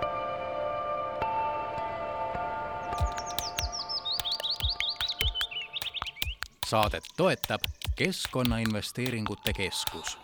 [6.74, 7.62] saadet toetab
[7.96, 10.18] Keskkonnainvesteeringute Keskus.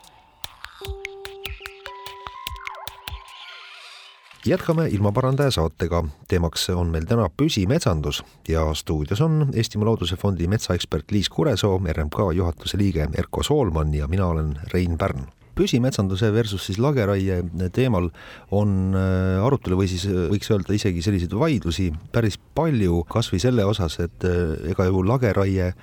[4.45, 6.03] jätkame ilmaparandaja saatega.
[6.27, 12.17] teemaks on meil täna püsimetsandus ja stuudios on Eestimaa Looduse Fondi metsaekspert Liis Kuresoo, RMK
[12.35, 15.27] juhatuse liige Erko Soolman ja mina olen Rein Pärn
[15.59, 17.41] püsimetsanduse versus siis lageraie
[17.75, 18.09] teemal
[18.55, 23.41] on äh, arutelu või siis äh, võiks öelda isegi selliseid vaidlusi päris palju, kas või
[23.43, 25.73] selle osas, et äh, ega ju lageraie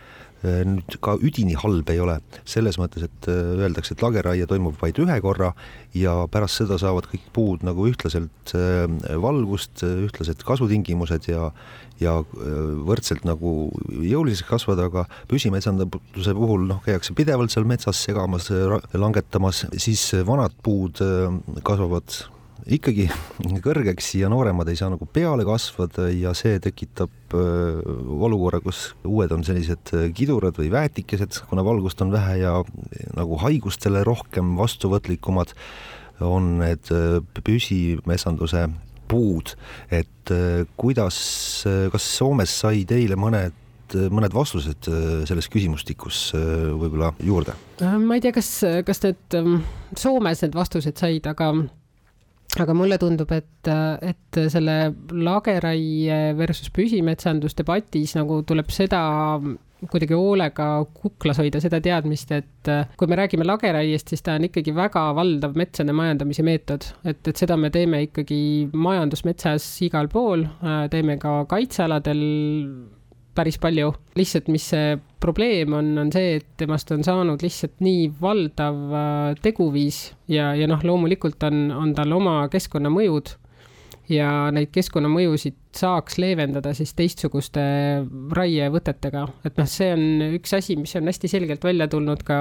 [0.44, 2.18] nüüd ka üdini halb ei ole,
[2.49, 5.53] selles mõttes, et äh, öeldakse, et lageraie toimub vaid ühe korra
[5.96, 8.87] ja pärast seda saavad kõik puud nagu ühtlaselt äh,
[9.22, 11.51] valgust, ühtlased kasvutingimused ja
[11.96, 12.18] ja
[12.85, 18.51] võrdselt nagu jõuliseks kasvada, aga püsimetsanduse puhul noh, käiakse pidevalt seal metsas segamas,
[18.92, 21.01] langetamas, siis vanad puud
[21.64, 22.18] kasvavad
[22.79, 23.09] ikkagi
[23.66, 27.83] kõrgeks ja nooremad ei saa nagu peale kasvada ja see tekitab äh,
[28.29, 32.57] olukorra, kus uued on sellised kidurad või väetikesed, kuna valgust on vähe ja
[33.16, 35.55] nagu haigustele rohkem vastuvõtlikumad
[36.25, 36.88] on need
[37.45, 38.62] püsimetsanduse
[39.07, 39.53] puud,
[39.92, 40.33] et
[40.81, 41.19] kuidas,
[41.92, 43.62] kas Soomes sai teile mõned
[43.95, 44.88] mõned vastused
[45.29, 47.55] selles küsimustikus võib-olla juurde?
[48.03, 48.49] ma ei tea, kas,
[48.87, 49.61] kas need ähm,
[49.95, 51.53] Soomes need vastused said, aga
[52.64, 54.77] aga mulle tundub, et, et selle
[55.12, 59.03] lageraie versus püsimetsandus debatis nagu tuleb seda
[59.90, 60.66] kuidagi hoolega
[60.97, 65.57] kuklas hoida seda teadmist, et kui me räägime lageraiest, siis ta on ikkagi väga valdav
[65.59, 68.40] metsade majandamise meetod, et, et seda me teeme ikkagi
[68.73, 70.47] majandusmetsas igal pool,
[70.92, 72.23] teeme ka kaitsealadel
[73.37, 73.92] päris palju.
[74.16, 79.33] lihtsalt, mis see probleem on, on see, et temast on saanud lihtsalt nii valdav äh,
[79.42, 83.35] teguviis ja, ja noh, loomulikult on, on tal oma keskkonnamõjud
[84.12, 87.64] ja neid keskkonnamõjusid saaks leevendada siis teistsuguste
[88.37, 90.07] raievõtetega, et noh, see on
[90.38, 92.38] üks asi, mis on hästi selgelt välja tulnud ka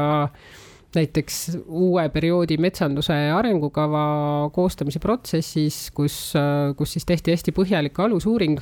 [0.95, 4.05] näiteks uue perioodi metsanduse arengukava
[4.55, 8.62] koostamise protsessis, kus, äh, kus siis tehti hästi põhjalik alusuuring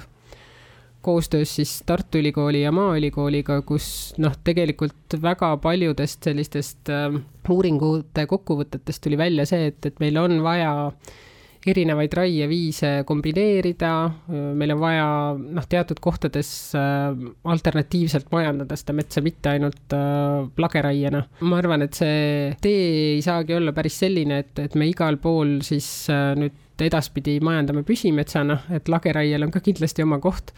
[1.03, 9.03] koostöös siis Tartu Ülikooli ja Maaülikooliga, kus noh, tegelikult väga paljudest sellistest äh, uuringute kokkuvõtetest
[9.03, 10.73] tuli välja see, et, et meil on vaja
[11.69, 13.91] erinevaid raieviise kombineerida,
[14.57, 15.05] meil on vaja
[15.37, 17.13] noh, teatud kohtades äh,
[17.49, 21.23] alternatiivselt majandada seda metsa, mitte ainult äh, lageraiena.
[21.47, 22.83] ma arvan, et see tee
[23.15, 27.85] ei saagi olla päris selline, et, et me igal pool siis äh, nüüd edaspidi majandame
[27.87, 30.51] püsimetsana, et lageraiel on ka kindlasti oma koht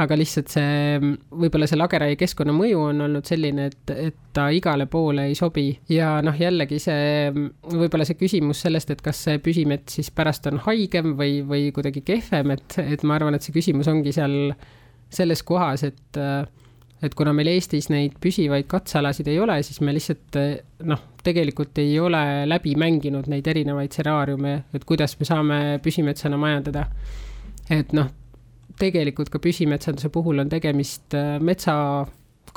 [0.00, 0.98] aga lihtsalt see,
[1.42, 6.16] võib-olla see lageraie keskkonnamõju on olnud selline, et, et ta igale poole ei sobi ja
[6.24, 7.32] noh, jällegi see,
[7.66, 12.04] võib-olla see küsimus sellest, et kas see püsimets siis pärast on haigem või, või kuidagi
[12.06, 14.54] kehvem, et, et ma arvan, et see küsimus ongi seal
[15.10, 16.20] selles kohas, et
[17.00, 20.36] et kuna meil Eestis neid püsivaid katsealasid ei ole, siis me lihtsalt
[20.84, 26.86] noh, tegelikult ei ole läbi mänginud neid erinevaid stsenaariume, et kuidas me saame püsimetsana majandada.
[27.70, 28.10] et noh,
[28.80, 31.74] tegelikult ka püsimetsanduse puhul on tegemist äh, metsa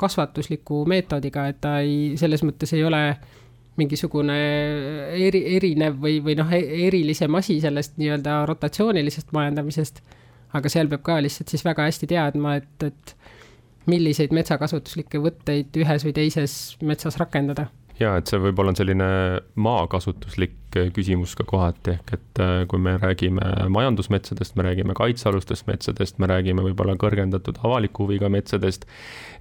[0.00, 3.02] kasvatusliku meetodiga, et ta ei, selles mõttes ei ole
[3.78, 4.34] mingisugune
[5.18, 10.02] eri, erinev või, või noh, e-, erilisem asi sellest nii-öelda rotatsioonilisest majandamisest.
[10.54, 13.14] aga seal peab ka lihtsalt siis väga hästi teadma, et, et
[13.90, 17.66] milliseid metsakasutuslikke võtteid ühes või teises metsas rakendada
[18.00, 19.08] ja et see võib-olla on selline
[19.60, 20.56] maakasutuslik
[20.94, 26.30] küsimus ka kohati, ehk et äh, kui me räägime majandusmetsadest, me räägime kaitsealustest metsadest, me
[26.30, 28.86] räägime võib-olla kõrgendatud avaliku huviga metsadest,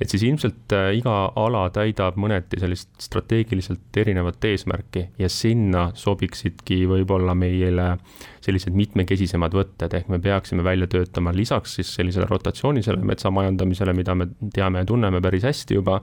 [0.01, 6.83] et siis ilmselt äh, iga ala täidab mõneti sellist strateegiliselt erinevat eesmärki ja sinna sobiksidki
[6.89, 7.95] võib-olla meile
[8.43, 14.27] sellised mitmekesisemad võtted, ehk me peaksime välja töötama lisaks siis sellisele rotatsioonilisele metsamajandamisele, mida me
[14.53, 16.01] teame ja tunneme päris hästi juba,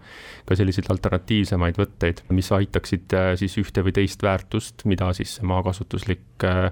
[0.49, 5.48] ka selliseid alternatiivsemaid võtteid mis aitaksid äh, siis ühte või teist väärtust, mida siis see
[5.48, 6.70] maakasutuslik äh,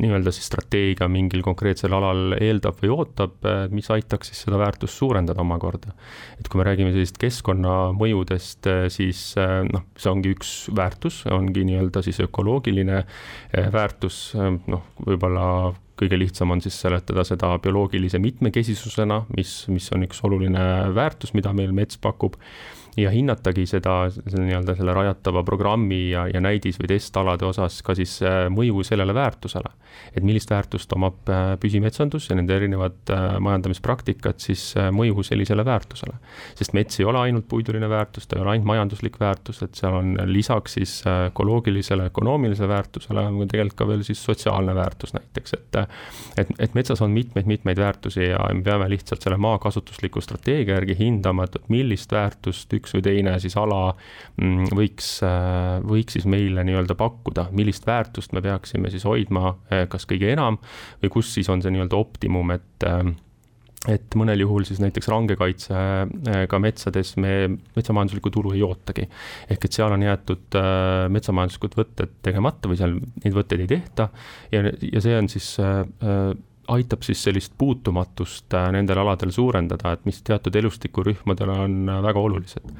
[0.00, 4.98] nii-öelda siis strateegia mingil konkreetsel alal eeldab või ootab, äh, mis aitaks siis seda väärtust
[5.00, 5.94] suurendada omakorda.
[6.40, 9.20] et kui me räägime sellisest keskkonnamõjudest, siis
[9.70, 13.04] noh, see ongi üks väärtus, ongi nii-öelda siis ökoloogiline
[13.72, 15.46] väärtus, noh, võib-olla
[16.00, 20.62] kõige lihtsam on siis seletada seda bioloogilise mitmekesisusena, mis, mis on üks oluline
[20.96, 22.38] väärtus, mida meil mets pakub
[23.02, 27.94] ja hinnatagi seda, selle nii-öelda selle rajatava programmi ja, ja näidis- või testalade osas ka
[27.98, 29.72] siis äh, mõju sellele väärtusele.
[30.16, 36.14] et millist väärtust omab äh, püsimetsandus ja nende erinevad äh, majandamispraktikad siis mõju sellisele väärtusele.
[36.58, 39.94] sest mets ei ole ainult puiduline väärtus, ta ei ole ainult majanduslik väärtus, et seal
[39.94, 45.80] on lisaks siis ökoloogilisele, ökonoomilisele väärtusele on tegelikult ka veel siis sotsiaalne väärtus näiteks, et
[46.38, 51.46] et, et metsas on mitmeid-mitmeid väärtusi ja me peame lihtsalt selle maakasutusliku strateegia järgi hindama,
[51.46, 56.96] et millist väärtust üks või teine siis ala mm, võiks, äh, võiks siis meile nii-öelda
[56.98, 60.60] pakkuda, millist väärtust me peaksime siis hoidma, äh, kas kõige enam
[61.02, 63.04] või kus siis on see nii-öelda optimum, et äh,
[63.88, 67.30] et mõnel juhul siis näiteks rangekaitsega metsades me
[67.78, 69.06] metsamajanduslikku tulu ei ootagi.
[69.48, 70.58] ehk et seal on jäetud
[71.16, 74.10] metsamajanduslikud võtted tegemata või seal neid võtteid ei tehta
[74.52, 75.80] ja, ja see on siis äh,
[76.74, 82.20] aitab siis sellist puutumatust äh, nendel aladel suurendada, et mis teatud elustikurühmadele on äh, väga
[82.20, 82.76] olulised.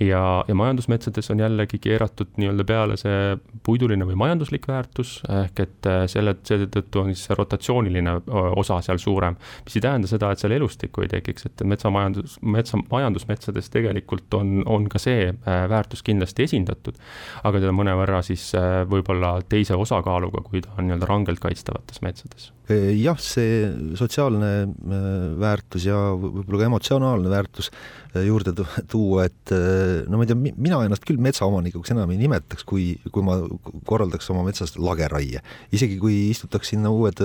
[0.00, 3.36] ja, ja majandusmetsades on jällegi keeratud nii-öelda peale see
[3.66, 8.14] puiduline või majanduslik väärtus, ehk et äh, selle, seetõttu on siis see rotatsiooniline
[8.62, 9.36] osa seal suurem,
[9.66, 14.62] mis ei tähenda seda, et seal elustikku ei tekiks, et metsamajandus, metsa, majandusmetsades tegelikult on,
[14.66, 17.00] on ka see väärtus kindlasti esindatud,
[17.42, 18.52] aga teda mõnevõrra siis
[18.88, 23.62] võib-olla teise osakaaluga, kui ta on nii-öelda rangelt kaitstavates metsades jah, see
[23.96, 24.50] sotsiaalne
[25.40, 27.70] väärtus ja võib-olla ka emotsionaalne väärtus
[28.26, 28.52] juurde
[28.88, 29.52] tuua, et
[30.08, 33.38] no ma ei tea, mina ennast küll metsaomanikuks enam ei nimetaks, kui, kui ma
[33.88, 35.42] korraldaks oma metsas lageraie.
[35.72, 37.22] isegi kui istutaks sinna uued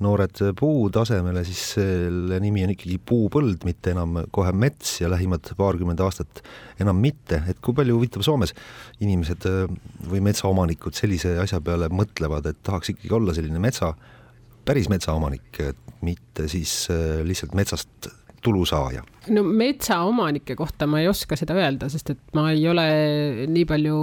[0.00, 5.52] noored puud asemele, siis selle nimi on ikkagi puupõld, mitte enam kohe mets ja lähimad
[5.58, 6.40] paarkümmend aastat
[6.80, 8.54] enam mitte, et kui palju huvitav Soomes
[9.04, 9.44] inimesed
[10.08, 13.92] või metsaomanikud sellise asja peale mõtlevad, et tahaks ikkagi olla selline metsa,
[14.64, 15.60] päris metsaomanik,
[16.06, 16.88] mitte siis
[17.24, 18.10] lihtsalt metsast
[18.42, 19.02] tulusaaja?
[19.28, 22.86] no metsaomanike kohta ma ei oska seda öelda, sest et ma ei ole
[23.50, 24.00] nii palju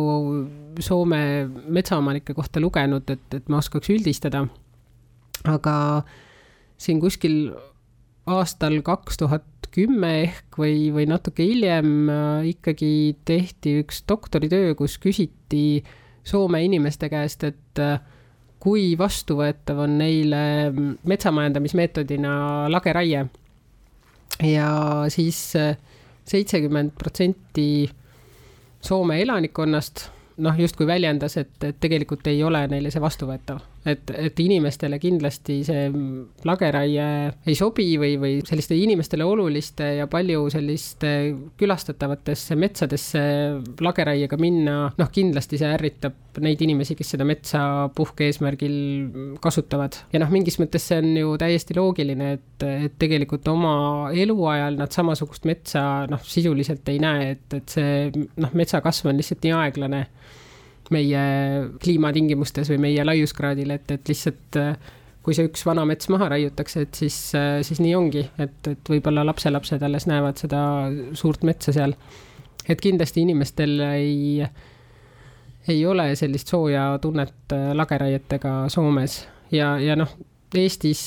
[0.77, 1.19] Soome
[1.73, 4.43] metsaomanike kohta lugenud, et, et ma oskaks üldistada.
[5.49, 5.75] aga
[6.77, 7.49] siin kuskil
[8.29, 12.91] aastal kaks tuhat kümme ehk või, või natuke hiljem äh, ikkagi
[13.27, 15.83] tehti üks doktoritöö, kus küsiti
[16.27, 18.01] Soome inimeste käest, et äh,
[18.59, 20.41] kui vastuvõetav on neile
[21.07, 22.33] metsamajandamismeetodina
[22.73, 23.25] lageraie.
[24.43, 24.69] Ja
[25.13, 25.77] siis äh,
[26.27, 27.89] seitsekümmend protsenti
[28.87, 30.03] Soome elanikkonnast
[30.45, 35.59] noh, justkui väljendas, et, et tegelikult ei ole neile see vastuvõetav et, et inimestele kindlasti
[35.67, 35.87] see
[36.47, 37.07] lageraie
[37.47, 41.11] ei sobi või, või selliste inimestele oluliste ja palju selliste
[41.59, 43.21] külastatavatesse metsadesse
[43.83, 47.61] lageraiega minna, noh, kindlasti see ärritab neid inimesi, kes seda metsa
[47.97, 48.77] puhkeeesmärgil
[49.41, 49.97] kasutavad.
[50.13, 53.75] ja noh, mingis mõttes see on ju täiesti loogiline, et, et tegelikult oma
[54.13, 59.21] eluajal nad samasugust metsa noh, sisuliselt ei näe, et, et see noh, metsa kasv on
[59.21, 60.05] lihtsalt nii aeglane
[60.93, 61.23] meie
[61.83, 64.93] kliimatingimustes või meie laiuskraadil, et, et lihtsalt äh,
[65.25, 68.91] kui see üks vana mets maha raiutakse, et siis, äh, siis nii ongi, et, et
[68.93, 70.61] võib-olla lapselapsed alles näevad seda
[71.17, 71.95] suurt metsa seal.
[72.67, 74.45] et kindlasti inimestel ei,
[75.67, 79.21] ei ole sellist sooja tunnet äh, lageraietega Soomes
[79.51, 80.15] ja, ja noh,
[80.57, 81.01] Eestis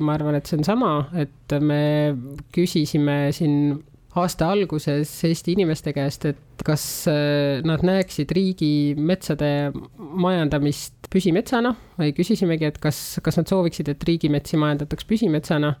[0.00, 2.16] ma arvan, et see on sama, et me
[2.56, 3.76] küsisime siin
[4.16, 9.50] aasta alguses Eesti inimeste käest, et kas äh, nad näeksid riigi metsade
[9.96, 15.76] majandamist püsimetsana või küsisimegi, et kas, kas nad sooviksid, et riigimetsi majandataks püsimetsana.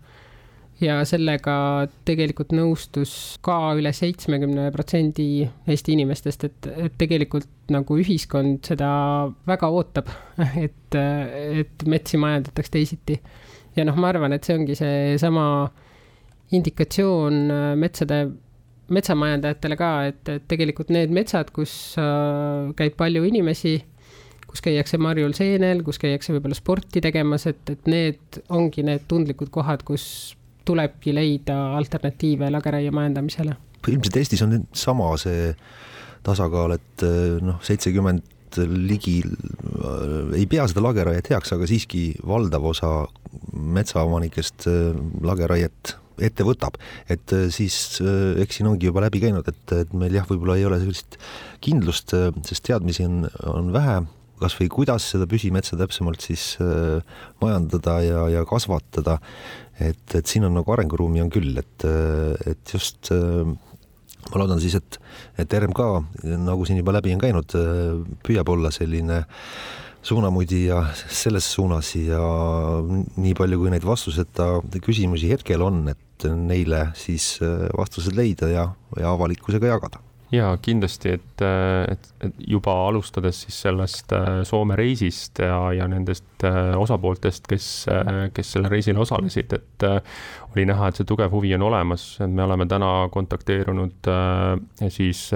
[0.76, 8.60] ja sellega tegelikult nõustus ka üle seitsmekümne protsendi Eesti inimestest, et, et tegelikult nagu ühiskond
[8.68, 8.90] seda
[9.48, 10.12] väga ootab,
[10.66, 10.98] et,
[11.64, 13.20] et metsi majandataks teisiti.
[13.76, 15.46] ja noh, ma arvan, et see ongi seesama
[16.54, 18.20] indikatsioon äh, metsade,
[18.92, 23.80] metsamajandajatele ka, et, et tegelikult need metsad, kus äh, käib palju inimesi,
[24.46, 29.50] kus käiakse marjul seenel, kus käiakse võib-olla sporti tegemas, et, et need ongi need tundlikud
[29.54, 30.36] kohad, kus
[30.66, 33.58] tulebki leida alternatiive lageraie majandamisele.
[33.86, 35.52] ilmselt Eestis on sama see
[36.26, 39.18] tasakaal, et äh, noh, seitsekümmend ligi
[40.32, 42.92] ei pea seda lageraiet heaks, aga siiski valdav osa
[43.52, 44.64] metsaomanikest
[45.26, 45.90] lageraiet
[46.22, 46.78] ette võtab,
[47.12, 50.58] et äh, siis äh, eks siin ongi juba läbi käinud, et, et meil jah, võib-olla
[50.58, 51.18] ei ole sellist
[51.64, 54.00] kindlust, äh, sest teadmisi on, on vähe,
[54.40, 56.58] kas või kuidas seda püsimetsa täpsemalt siis
[57.40, 59.14] majandada ja, ja kasvatada.
[59.80, 61.86] et, et siin on nagu arenguruumi on küll, et,
[62.44, 65.00] et just ma loodan siis, et,
[65.40, 65.80] et RMK,
[66.44, 67.56] nagu siin juba läbi on käinud,
[68.28, 69.40] püüab olla selline äh,
[70.06, 72.22] suunamudija selles suunas ja
[73.18, 78.70] nii palju, kui neid vastuseta küsimusi hetkel on, et neile siis äh, vastused leida ja,
[78.98, 80.02] ja avalikkusega jagada.
[80.34, 81.42] Ja kindlasti, et,
[81.92, 87.68] et, et juba alustades siis sellest äh, Soome reisist ja, ja nendest äh, osapooltest, kes,
[88.34, 89.86] kes sellel reisil osalesid, et
[90.56, 94.10] oli näha, et see tugev huvi on olemas, et me oleme täna kontakteerunud
[94.90, 95.28] siis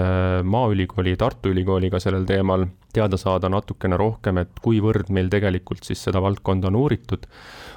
[0.43, 6.23] Maaülikooli, Tartu Ülikooliga sellel teemal teada saada natukene rohkem, et kuivõrd meil tegelikult siis seda
[6.23, 7.27] valdkonda on uuritud.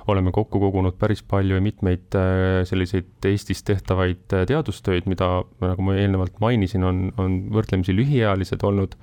[0.07, 5.85] oleme kokku kogunud päris palju ja mitmeid äh, selliseid Eestis tehtavaid äh, teadustöid, mida, nagu
[5.85, 8.97] ma eelnevalt mainisin, on, on võrdlemisi lühiajalised olnud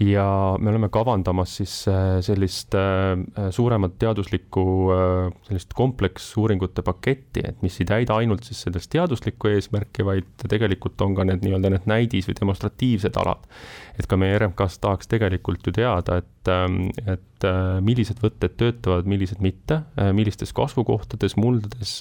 [0.00, 7.62] ja me oleme kavandamas siis äh, sellist äh, suuremat teaduslikku äh, sellist kompleksuuringute paketti, et
[7.64, 11.88] mis ei täida ainult siis sellest teaduslikku eesmärki, vaid tegelikult on ka need nii-öelda need
[11.88, 13.48] näidis- või demonstratiivsed alad.
[13.96, 17.46] et ka meie RMK-s tahaks tegelikult ju teada, et et
[17.84, 19.80] millised võtted töötavad, millised mitte,
[20.16, 21.98] millistes kasvukohtades, muldades,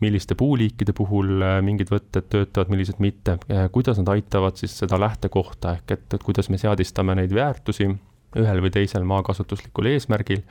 [0.00, 3.38] milliste puuliikide puhul mingid võtted töötavad, millised mitte,
[3.74, 7.90] kuidas nad aitavad siis seda lähtekohta ehk et, et kuidas me seadistame neid väärtusi
[8.36, 10.42] ühel või teisel maakasutuslikul eesmärgil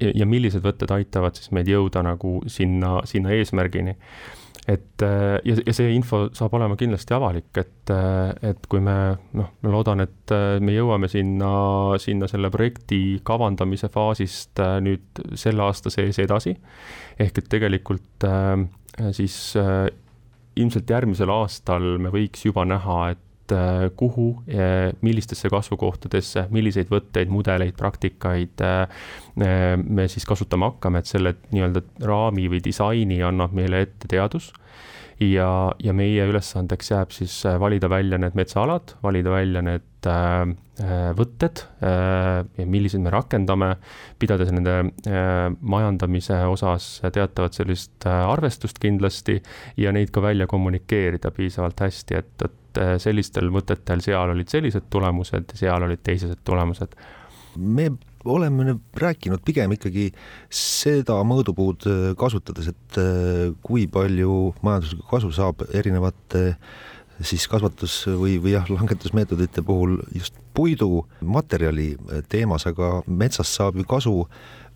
[0.00, 3.96] ja, ja millised võtted aitavad siis meid jõuda nagu sinna, sinna eesmärgini.
[4.68, 7.92] Et ja, ja see info saab olema kindlasti avalik, et,
[8.44, 8.96] et kui me
[9.38, 11.52] noh, ma loodan, et me jõuame sinna,
[12.02, 16.52] sinna selle projekti kavandamise faasist nüüd selle aasta sees edasi,
[17.18, 18.28] ehk et tegelikult
[19.16, 19.38] siis
[20.58, 24.42] ilmselt järgmisel aastal me võiks juba näha, et et äh, kuhu,
[25.00, 29.02] millistesse kasvukohtadesse, milliseid võtteid, mudeleid, praktikaid äh,
[29.36, 34.52] me siis kasutama hakkame, et selle nii-öelda raami või disaini annab meile ette teadus
[35.20, 35.50] ja,
[35.82, 39.84] ja meie ülesandeks jääb siis äh, valida välja need metsaalad, valida välja need
[41.18, 41.58] võtted,
[42.70, 43.72] millised me rakendame,
[44.22, 44.92] pidades nende
[45.58, 49.40] majandamise osas teatavat sellist arvestust kindlasti
[49.82, 54.50] ja neid ka välja kommunikeerida piisavalt hästi, et, et et äh, sellistel võtetel seal olid
[54.50, 56.94] sellised tulemused, seal olid teised tulemused.
[57.56, 57.90] me
[58.24, 60.08] oleme rääkinud pigem ikkagi
[60.50, 66.52] seda mõõdupuud äh, kasutades, et äh, kui palju majanduslikku kasu saab erinevate
[67.18, 71.92] siis kasvatus või, või jah, langetusmeetodite puhul just puidumaterjali
[72.30, 74.67] teemas, aga metsast saab ju kasu Äh,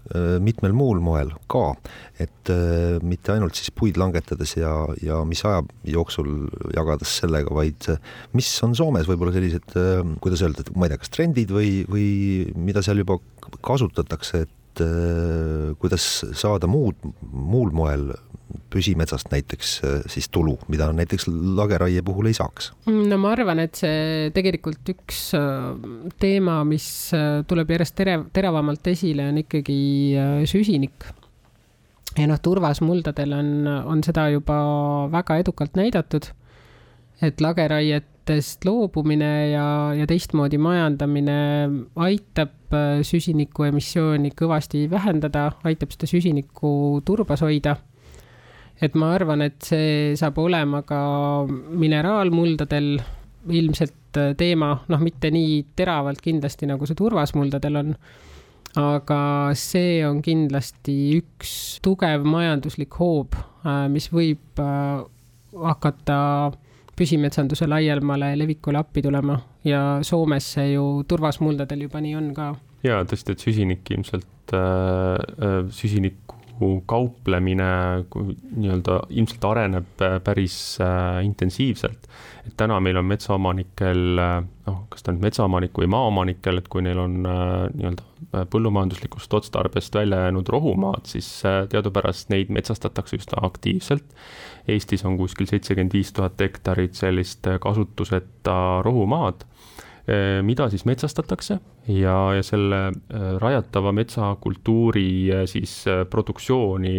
[0.43, 1.73] mitmel muul moel ka,
[2.21, 4.73] et äh, mitte ainult siis puid langetades ja,
[5.03, 8.01] ja mis aja jooksul jagades sellega, vaid äh,
[8.37, 9.77] mis on Soomes võib-olla sellised,
[10.25, 12.09] kuidas öelda, ma ei tea, kas trendid või, või
[12.59, 13.21] mida seal juba
[13.63, 16.05] kasutatakse, et kuidas
[16.39, 16.97] saada muud,
[17.33, 18.07] muul moel
[18.73, 22.73] püsimetsast näiteks äh, siis tulu, mida näiteks lageraie puhul ei saaks?
[22.89, 25.73] no ma arvan, et see tegelikult üks äh,
[26.23, 29.81] teema, mis äh, tuleb järjest tere-, teravamalt esile, on ikkagi
[30.51, 31.09] süsinik.
[32.19, 34.59] ja noh, turvasmuldadel on, on seda juba
[35.13, 36.33] väga edukalt näidatud,
[37.23, 37.41] et
[38.23, 47.43] lageraietest loobumine ja, ja teistmoodi majandamine aitab süsiniku emissiooni kõvasti vähendada, aitab seda süsinikku turbas
[47.43, 47.77] hoida
[48.81, 53.01] et ma arvan, et see saab olema ka mineraalmuldadel
[53.51, 57.97] ilmselt äh, teema, noh, mitte nii teravalt kindlasti, nagu see turvasmuldadel on.
[58.73, 63.35] aga see on kindlasti üks tugev majanduslik hoob,
[63.67, 65.03] äh, mis võib äh,
[65.53, 66.53] hakata
[66.97, 72.53] püsimetsanduse laiemale levikule appi tulema ja Soomes see ju turvasmuldadel juba nii on ka.
[72.85, 77.65] ja tõesti, et süsinik ilmselt äh,, süsiniku nagu kauplemine
[78.57, 82.09] nii-öelda ilmselt areneb äh, päris äh, intensiivselt.
[82.47, 86.83] et täna meil on metsaomanikel, äh, noh, kas ta nüüd metsaomanik või maaomanikel, et kui
[86.83, 94.07] neil on nii-öelda põllumajanduslikust otstarbest välja jäänud rohumaad, siis teadupärast neid metsastatakse üsna aktiivselt.
[94.71, 98.55] Eestis on kuskil seitsekümmend viis tuhat hektarit sellist kasutuseta
[98.87, 99.45] rohumaad
[100.43, 101.59] mida siis metsastatakse?
[101.89, 106.97] Ja, ja selle eh, rajatava metsakultuuri eh, siis produktsiooni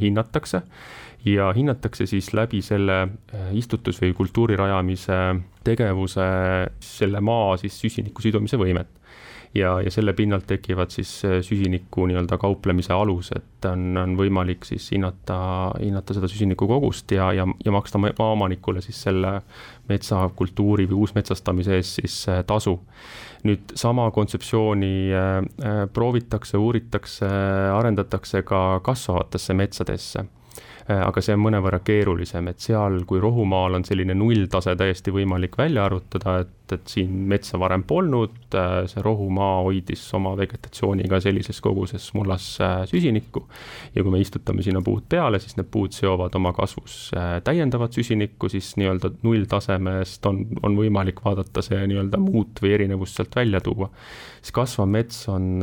[0.00, 0.62] hinnatakse.
[1.26, 3.00] Ja hinnatakse siis läbi selle
[3.58, 5.16] istutus- või kultuuri rajamise
[5.66, 6.26] tegevuse
[6.78, 8.92] selle maa siis süsiniku sidumise võimet
[9.54, 14.88] ja, ja selle pinnalt tekivad siis äh, süsiniku nii-öelda kauplemise alused, on, on võimalik siis
[14.92, 15.38] hinnata,
[15.80, 19.40] hinnata seda süsiniku kogust ja, ja, ja maksta maaomanikule siis selle
[19.88, 22.78] metsakultuuri või uusmetsastamise eest siis äh, tasu.
[23.46, 25.36] nüüd sama kontseptsiooni äh,
[25.92, 27.28] proovitakse, uuritakse,
[27.76, 30.26] arendatakse ka kasvavatesse metsadesse
[30.86, 35.86] aga see on mõnevõrra keerulisem, et seal, kui rohumaal on selline nulltase täiesti võimalik välja
[35.88, 42.08] arvutada, et, et siin metsa varem polnud, äh, see rohumaa hoidis oma vegetatsiooniga sellises koguses
[42.16, 43.44] mullas äh, süsinikku.
[43.94, 47.10] ja kui me istutame sinna puud peale, siis need puud seovad oma kasvus
[47.44, 53.36] täiendavat süsinikku, siis nii-öelda nulltasemest on, on võimalik vaadata see nii-öelda muut või erinevust sealt
[53.36, 53.90] välja tuua.
[54.40, 55.62] siis kasvav mets on,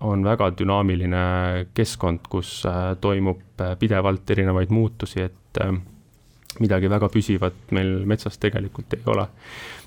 [0.00, 1.24] on väga dünaamiline
[1.74, 2.62] keskkond, kus
[3.00, 3.42] toimub
[3.78, 5.74] pidevalt erinevaid muutusi, et äh,
[6.60, 9.26] midagi väga püsivat meil metsas tegelikult ei ole.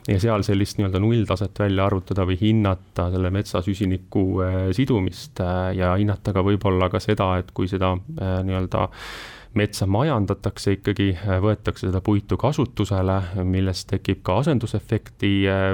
[0.10, 5.74] Ja seal sellist nii-öelda nulltaset välja arvutada või hinnata selle metsa süsiniku äh, sidumist äh,
[5.78, 8.88] ja hinnata ka võib-olla ka seda, et kui seda nii-öelda
[9.58, 11.08] metsa majandatakse ikkagi,
[11.42, 13.16] võetakse seda puitu kasutusele,
[13.50, 15.32] millest tekib ka asendusefekti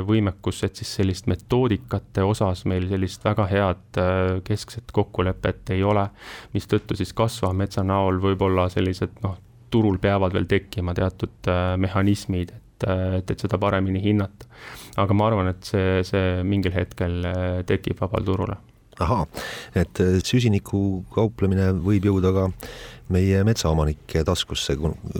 [0.07, 3.99] võimekus, et siis sellist metoodikate osas meil sellist väga head
[4.47, 6.07] keskset kokkulepet ei ole,
[6.55, 9.35] mistõttu siis kasvava metsa näol võib-olla sellised noh,
[9.75, 11.51] turul peavad veel tekkima teatud
[11.83, 14.47] mehhanismid, et, et, et seda paremini hinnata.
[14.97, 17.21] aga ma arvan, et see, see mingil hetkel
[17.67, 18.57] tekib vabal turule
[19.03, 19.25] ahaa,
[19.75, 22.49] et süsiniku kauplemine võib jõuda ka
[23.13, 24.75] meie metsaomanike taskusse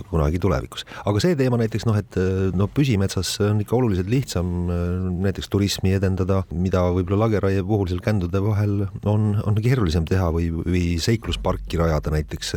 [0.09, 0.85] kunagi tulevikus.
[1.05, 2.17] aga see teema näiteks noh, et
[2.57, 4.71] noh, püsimetsas on ikka oluliselt lihtsam
[5.21, 10.49] näiteks turismi edendada, mida võib-olla lageraie puhul seal kändude vahel on, on keerulisem teha või,
[10.55, 12.55] või seiklusparki rajada näiteks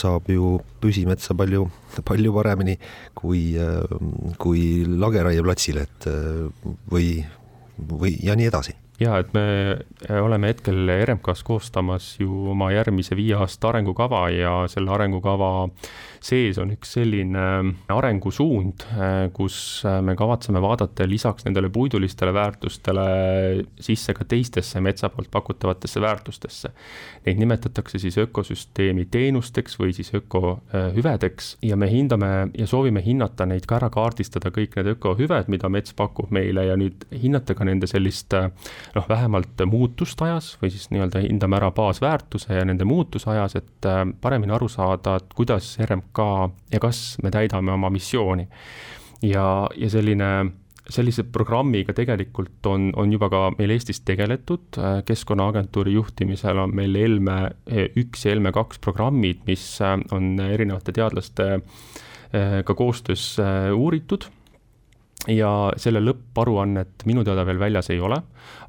[0.00, 1.66] saab ju püsimetsa palju,
[2.06, 2.78] palju paremini
[3.16, 3.50] kui,
[4.40, 6.10] kui lageraieplatsile, et
[6.92, 7.20] või,
[7.76, 9.46] või ja nii edasi ja et me
[10.10, 15.68] äh, oleme hetkel RMK-s koostamas ju oma järgmise viie aasta arengukava ja selle arengukava
[16.24, 22.32] sees on üks selline äh, arengusuund, äh, kus äh, me kavatseme vaadata lisaks nendele puidulistele
[22.34, 23.06] väärtustele
[23.80, 26.72] sisse ka teistesse metsa poolt pakutavatesse väärtustesse.
[27.26, 33.66] Neid nimetatakse siis ökosüsteemi teenusteks või siis ökohüvedeks ja me hindame ja soovime hinnata neid
[33.66, 37.88] ka ära kaardistada, kõik need ökohüved, mida mets pakub meile ja nüüd hinnata ka nende
[37.90, 43.56] sellist noh, vähemalt muutust ajas või siis nii-öelda hindame ära baasväärtuse ja nende muutuse ajas,
[43.58, 43.90] et
[44.20, 48.48] paremini aru saada, et kuidas RMK ka ja kas me täidame oma missiooni.
[49.22, 50.30] ja, ja selline
[50.92, 57.38] sellise programmiga tegelikult on, on juba ka meil Eestis tegeletud, Keskkonnaagentuuri juhtimisel on meil ELME
[57.98, 64.28] üks ja ELME kaks programmid, mis on erinevate teadlastega eh, koostöös eh, uuritud
[65.32, 68.20] ja selle lõpparuannet minu teada veel väljas ei ole,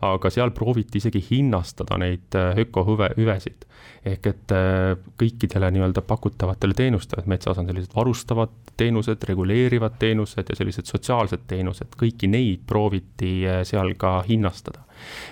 [0.01, 3.67] aga seal prooviti isegi hinnastada neid eh, ökohüve, hüvesid
[4.05, 10.51] ehk et äh, kõikidele nii-öelda pakutavatele teenustele, et metsas on sellised varustavad teenused, reguleerivad teenused
[10.51, 14.83] ja sellised sotsiaalsed teenused, kõiki neid prooviti äh, seal ka hinnastada.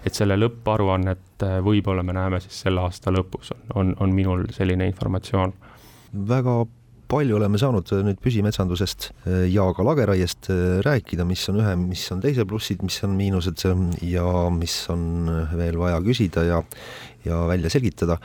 [0.05, 4.47] et selle lõpparuannet äh, võib-olla me näeme siis selle aasta lõpus, on, on, on minul
[4.53, 5.53] selline informatsioon.
[6.27, 6.65] väga
[7.09, 9.09] palju oleme saanud nüüd püsimetsandusest
[9.51, 10.49] ja ka lageraiest
[10.85, 13.65] rääkida, mis on ühe, mis on teise plussid, mis on miinused
[14.05, 16.61] ja mis on veel vaja küsida ja
[17.25, 18.19] ja välja selgitada.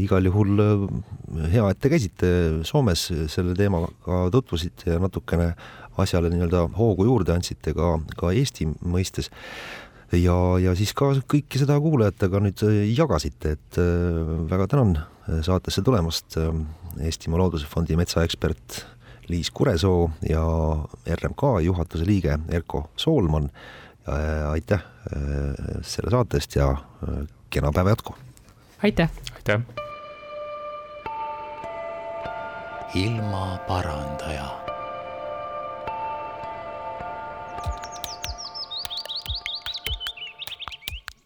[0.00, 0.62] igal juhul
[1.52, 2.30] hea, et te käisite
[2.64, 5.52] Soomes selle teemaga tutvusite ja natukene
[6.00, 9.30] asjale nii-öelda hoogu juurde andsite ka, ka Eesti mõistes
[10.12, 13.80] ja, ja siis ka kõike seda kuulajatega nüüd jagasite, et
[14.50, 14.96] väga tänan
[15.46, 16.38] saatesse tulemast
[17.00, 18.80] Eestimaa Looduse Fondi metsaekspert
[19.30, 20.42] Liis Kuresoo ja
[21.14, 23.50] RMK juhatuse liige Erko Soolman.
[24.50, 28.14] aitäh äh, selle saate eest ja äh, kena päeva jätku!
[28.82, 29.10] aitäh!
[29.36, 29.60] aitäh!
[32.94, 34.59] ilmaparandaja